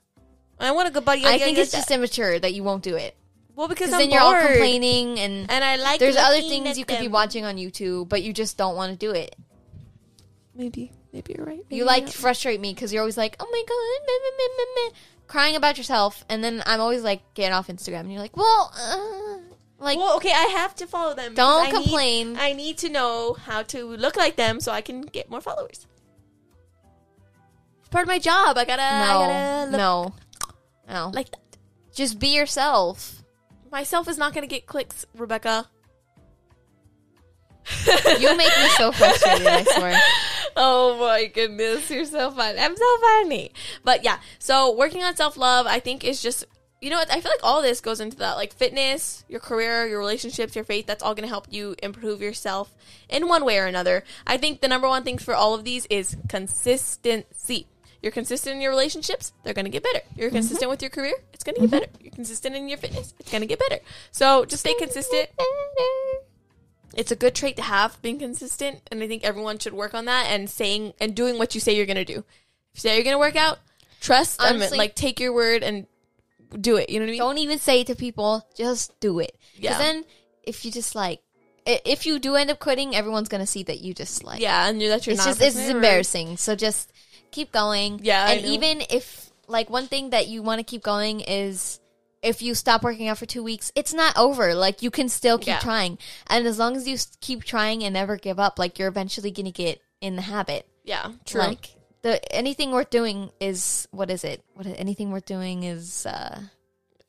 [0.59, 1.25] I want a good body.
[1.25, 3.15] I think yada, it's just immature that you won't do it
[3.61, 5.99] well because because I'm then you're all complaining and and I like.
[5.99, 8.97] there's other things you could be watching on YouTube, but you just don't want to
[8.97, 9.35] do it.
[10.55, 11.63] Maybe, maybe you're right.
[11.69, 12.13] You like not.
[12.13, 14.97] frustrate me because you're always like, oh my god, meh, meh, meh, meh, meh,"
[15.27, 18.73] crying about yourself, and then I'm always like, get off Instagram, and you're like, well,
[18.75, 19.37] uh,
[19.77, 21.35] like, well, okay, I have to follow them.
[21.35, 22.37] don't because I need- complain.
[22.39, 25.85] I need to know how to look like them so I can get more followers.
[27.79, 28.57] It's part of my job.
[28.57, 30.13] I gotta, I no, gotta look no,
[30.89, 31.11] no.
[31.13, 31.57] like that.
[31.93, 33.20] Just be yourself.
[33.71, 35.67] Myself is not gonna get clicks, Rebecca.
[38.19, 39.47] You make me so frustrated.
[39.47, 39.99] I swear.
[40.57, 42.59] Oh my goodness, you're so fun.
[42.59, 43.53] I'm so funny.
[43.85, 46.43] But yeah, so working on self love, I think is just
[46.81, 49.87] you know what I feel like all this goes into that like fitness, your career,
[49.87, 50.87] your relationships, your faith.
[50.87, 52.75] That's all going to help you improve yourself
[53.07, 54.03] in one way or another.
[54.27, 57.67] I think the number one thing for all of these is consistency.
[58.01, 60.01] You're consistent in your relationships, they're going to get better.
[60.15, 60.69] You're consistent mm-hmm.
[60.71, 61.79] with your career, it's going to get mm-hmm.
[61.79, 61.91] better.
[62.01, 63.79] You're consistent in your fitness, it's going to get better.
[64.11, 65.29] So just stay consistent.
[66.93, 70.05] It's a good trait to have, being consistent, and I think everyone should work on
[70.05, 72.19] that and saying and doing what you say you're going to do.
[72.73, 73.59] If you say you're going to work out,
[74.01, 75.87] trust them, Honestly- like take your word and
[76.59, 76.89] do it.
[76.89, 77.19] You know what I mean?
[77.19, 78.45] Don't even say it to people.
[78.55, 79.37] Just do it.
[79.55, 79.77] Yeah.
[79.77, 80.05] Then,
[80.43, 81.21] if you just like,
[81.65, 84.41] if you do end up quitting, everyone's gonna see that you just like.
[84.41, 85.37] yeah, and you're, that you're it's not.
[85.37, 86.37] just it's embarrassing.
[86.37, 86.91] So just
[87.31, 87.99] keep going.
[88.03, 91.79] Yeah, and even if like one thing that you want to keep going is
[92.21, 94.53] if you stop working out for two weeks, it's not over.
[94.53, 95.59] Like you can still keep Yeah.
[95.59, 99.31] trying, and as long as you keep trying and never give up, like you're eventually
[99.31, 100.67] gonna get in the habit.
[100.83, 101.41] Yeah, true.
[101.41, 104.43] Like the anything worth doing is what is it?
[104.53, 106.41] What anything worth doing is uh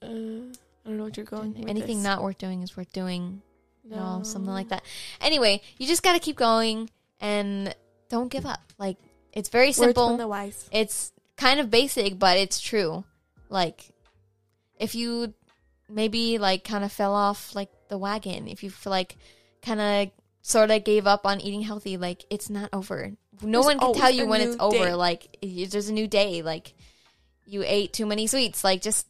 [0.03, 1.65] uh, I don't know what you're going.
[1.69, 2.05] anything this.
[2.05, 3.43] not worth doing is worth doing.
[3.85, 4.23] No, No.
[4.25, 4.83] something like that.
[5.21, 6.89] Anyway, you just got to keep going
[7.21, 7.75] and
[8.09, 8.61] don't give up.
[8.79, 8.97] Like
[9.33, 10.09] it's very Words simple.
[10.09, 10.69] from the wise.
[10.73, 13.05] it's kind of basic, but it's true.
[13.49, 13.91] Like
[14.79, 15.35] if you
[15.89, 19.17] maybe like kind of fell off like the wagon, if you feel like
[19.63, 20.11] kind of
[20.43, 23.13] sort of gave up on eating healthy, like it's not over.
[23.43, 24.77] No There's one can tell you when it's over.
[24.77, 24.95] day.
[24.95, 26.43] Like there's a new day.
[26.43, 26.75] Like
[27.47, 28.63] you ate too many sweets.
[28.65, 29.07] Like just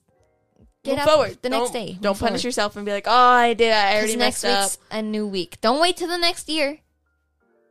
[0.84, 1.38] get Move up forward.
[1.42, 1.92] the Don't- next day.
[2.00, 2.44] Don't Move punish forward.
[2.44, 3.72] yourself and be like, "Oh, I did.
[3.72, 5.60] I already next messed up." week's a new week.
[5.60, 6.78] Don't wait till the next year.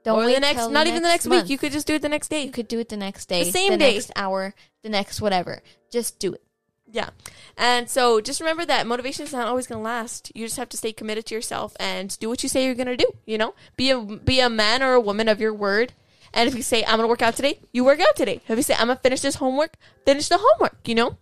[0.03, 1.43] Don't or wait the next, not even the next month.
[1.43, 1.51] week.
[1.51, 2.43] You could just do it the next day.
[2.43, 3.93] You could do it the next day, the same day.
[3.93, 5.61] next hour, the next whatever.
[5.91, 6.43] Just do it.
[6.91, 7.09] Yeah.
[7.57, 10.31] And so just remember that motivation is not always going to last.
[10.35, 12.87] You just have to stay committed to yourself and do what you say you're going
[12.87, 13.53] to do, you know?
[13.77, 15.93] Be a be a man or a woman of your word.
[16.33, 18.41] And if you say I'm going to work out today, you work out today.
[18.47, 19.75] If you say I'm going to finish this homework,
[20.05, 21.17] finish the homework, you know?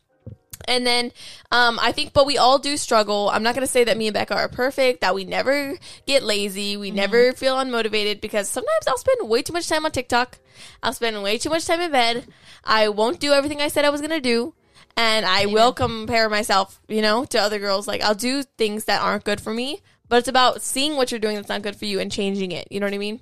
[0.68, 1.12] And then
[1.52, 3.30] um, I think, but we all do struggle.
[3.30, 6.24] I'm not going to say that me and Becca are perfect, that we never get
[6.24, 10.38] lazy, we never feel unmotivated because sometimes I'll spend way too much time on TikTok.
[10.84, 12.28] I'll spend way too much time in bed.
[12.64, 14.54] I won't do everything I said I was going to do.
[14.98, 17.88] And I will compare myself, you know, to other girls.
[17.88, 21.20] Like I'll do things that aren't good for me, but it's about seeing what you're
[21.20, 22.68] doing that's not good for you and changing it.
[22.70, 23.22] You know what I mean?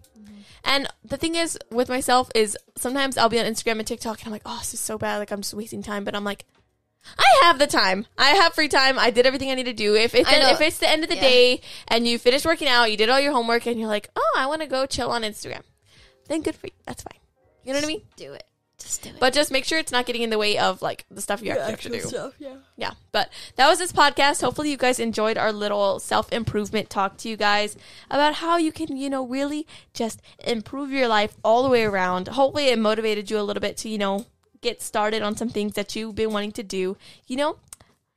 [0.68, 4.28] And the thing is with myself is sometimes I'll be on Instagram and TikTok and
[4.28, 5.18] I'm like, oh, this is so bad.
[5.18, 6.04] Like I'm just wasting time.
[6.04, 6.46] But I'm like,
[7.18, 8.06] I have the time.
[8.18, 8.98] I have free time.
[9.00, 9.96] I did everything I need to do.
[9.96, 10.50] If it's I know.
[10.52, 11.22] if it's the end of the Yeah.
[11.22, 14.34] day and you finished working out, you did all your homework, and you're like, oh,
[14.38, 15.62] I want to go chill on Instagram,
[16.28, 16.74] then good for you.
[16.86, 17.20] That's fine.
[17.64, 18.02] You know what I mean?
[18.16, 18.44] Do it.
[18.80, 19.16] Just do it.
[19.20, 21.50] But just make sure it's not getting in the way of like the stuff you
[21.52, 22.00] actually have to do.
[22.02, 22.56] stuff, yeah.
[22.78, 22.92] Yeah.
[23.12, 24.42] But that was this podcast.
[24.42, 27.76] Hopefully you guys enjoyed our little self improvement talk to you guys
[28.12, 32.28] about how you can, you know, really just improve your life all the way around.
[32.28, 34.28] Hopefully it motivated you a little bit to, you know,
[34.62, 36.98] get started on some things that you've been wanting to do.
[37.28, 37.58] You know,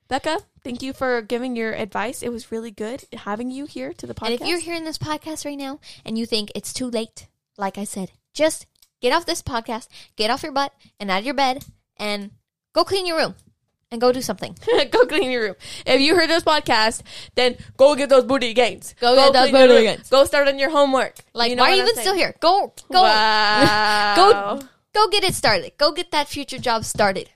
[0.09, 2.23] Becca, thank you for giving your advice.
[2.23, 4.27] It was really good having you here to the podcast.
[4.27, 7.79] And if you're hearing this podcast right now and you think it's too late, like
[7.79, 8.67] I said, just
[9.01, 11.65] get off this podcast, get off your butt and out of your bed
[11.97, 12.31] and
[12.73, 13.35] go clean your room
[13.93, 14.57] and go do something.
[14.91, 15.55] go clean your room.
[15.87, 17.03] If you heard this podcast,
[17.35, 18.95] then go get those booty gains.
[19.01, 20.09] Go get those booty gains.
[20.11, 21.17] Go start on your homework.
[21.35, 22.05] Like, You know why are you even saying?
[22.07, 22.35] still here?
[22.41, 24.15] Go, go, Wow.
[24.17, 25.73] go, go get it started.
[25.79, 27.31] Go get that future job started.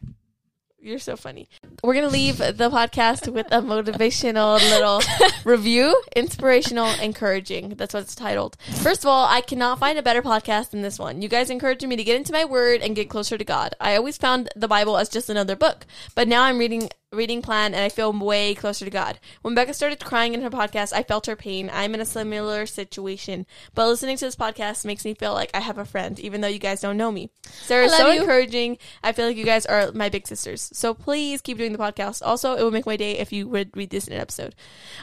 [0.84, 1.48] You're so funny.
[1.82, 5.00] We're gonna leave the podcast with a motivational little
[5.44, 7.70] review, inspirational, encouraging.
[7.70, 8.58] That's what it's titled.
[8.82, 11.22] First of all, I cannot find a better podcast than this one.
[11.22, 13.74] You guys encouraged me to get into my word and get closer to God.
[13.80, 17.74] I always found the Bible as just another book, but now I'm reading reading plan
[17.74, 19.18] and I feel way closer to God.
[19.42, 21.70] When Becca started crying in her podcast, I felt her pain.
[21.72, 25.60] I'm in a similar situation, but listening to this podcast makes me feel like I
[25.60, 27.30] have a friend, even though you guys don't know me.
[27.62, 28.20] Sarah is so you.
[28.20, 28.78] encouraging.
[29.02, 30.70] I feel like you guys are my big sisters.
[30.72, 32.22] So please keep doing the podcast.
[32.24, 34.54] Also, it would make my day if you would read this in an episode.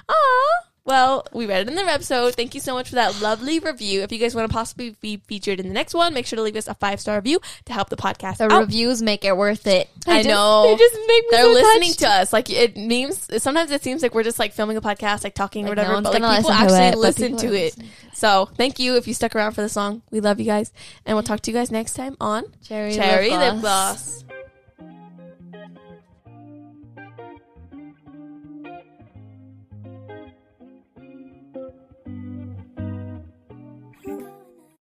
[0.08, 0.71] Ah.
[0.84, 2.34] Well, we read it in the episode.
[2.34, 4.02] Thank you so much for that lovely review.
[4.02, 6.42] If you guys want to possibly be featured in the next one, make sure to
[6.42, 8.62] leave us a five star review to help the podcast The out.
[8.62, 9.90] reviews make it worth it.
[10.08, 10.64] I just- know.
[10.72, 12.00] They just make me They're so listening touched.
[12.00, 12.34] to us.
[12.34, 15.66] Like it means sometimes it seems like we're just like filming a podcast, like talking
[15.66, 15.94] or Like, no whatever.
[15.94, 17.52] one's but like people listen to actually it, listen to it.
[17.78, 17.90] listening.
[18.14, 20.02] So thank you if you stuck around for the song.
[20.10, 20.74] We love you guys,
[21.06, 24.24] and we'll talk to you guys next time on Cherry, Cherry lip Lip gloss.
[24.24, 24.31] Gloss.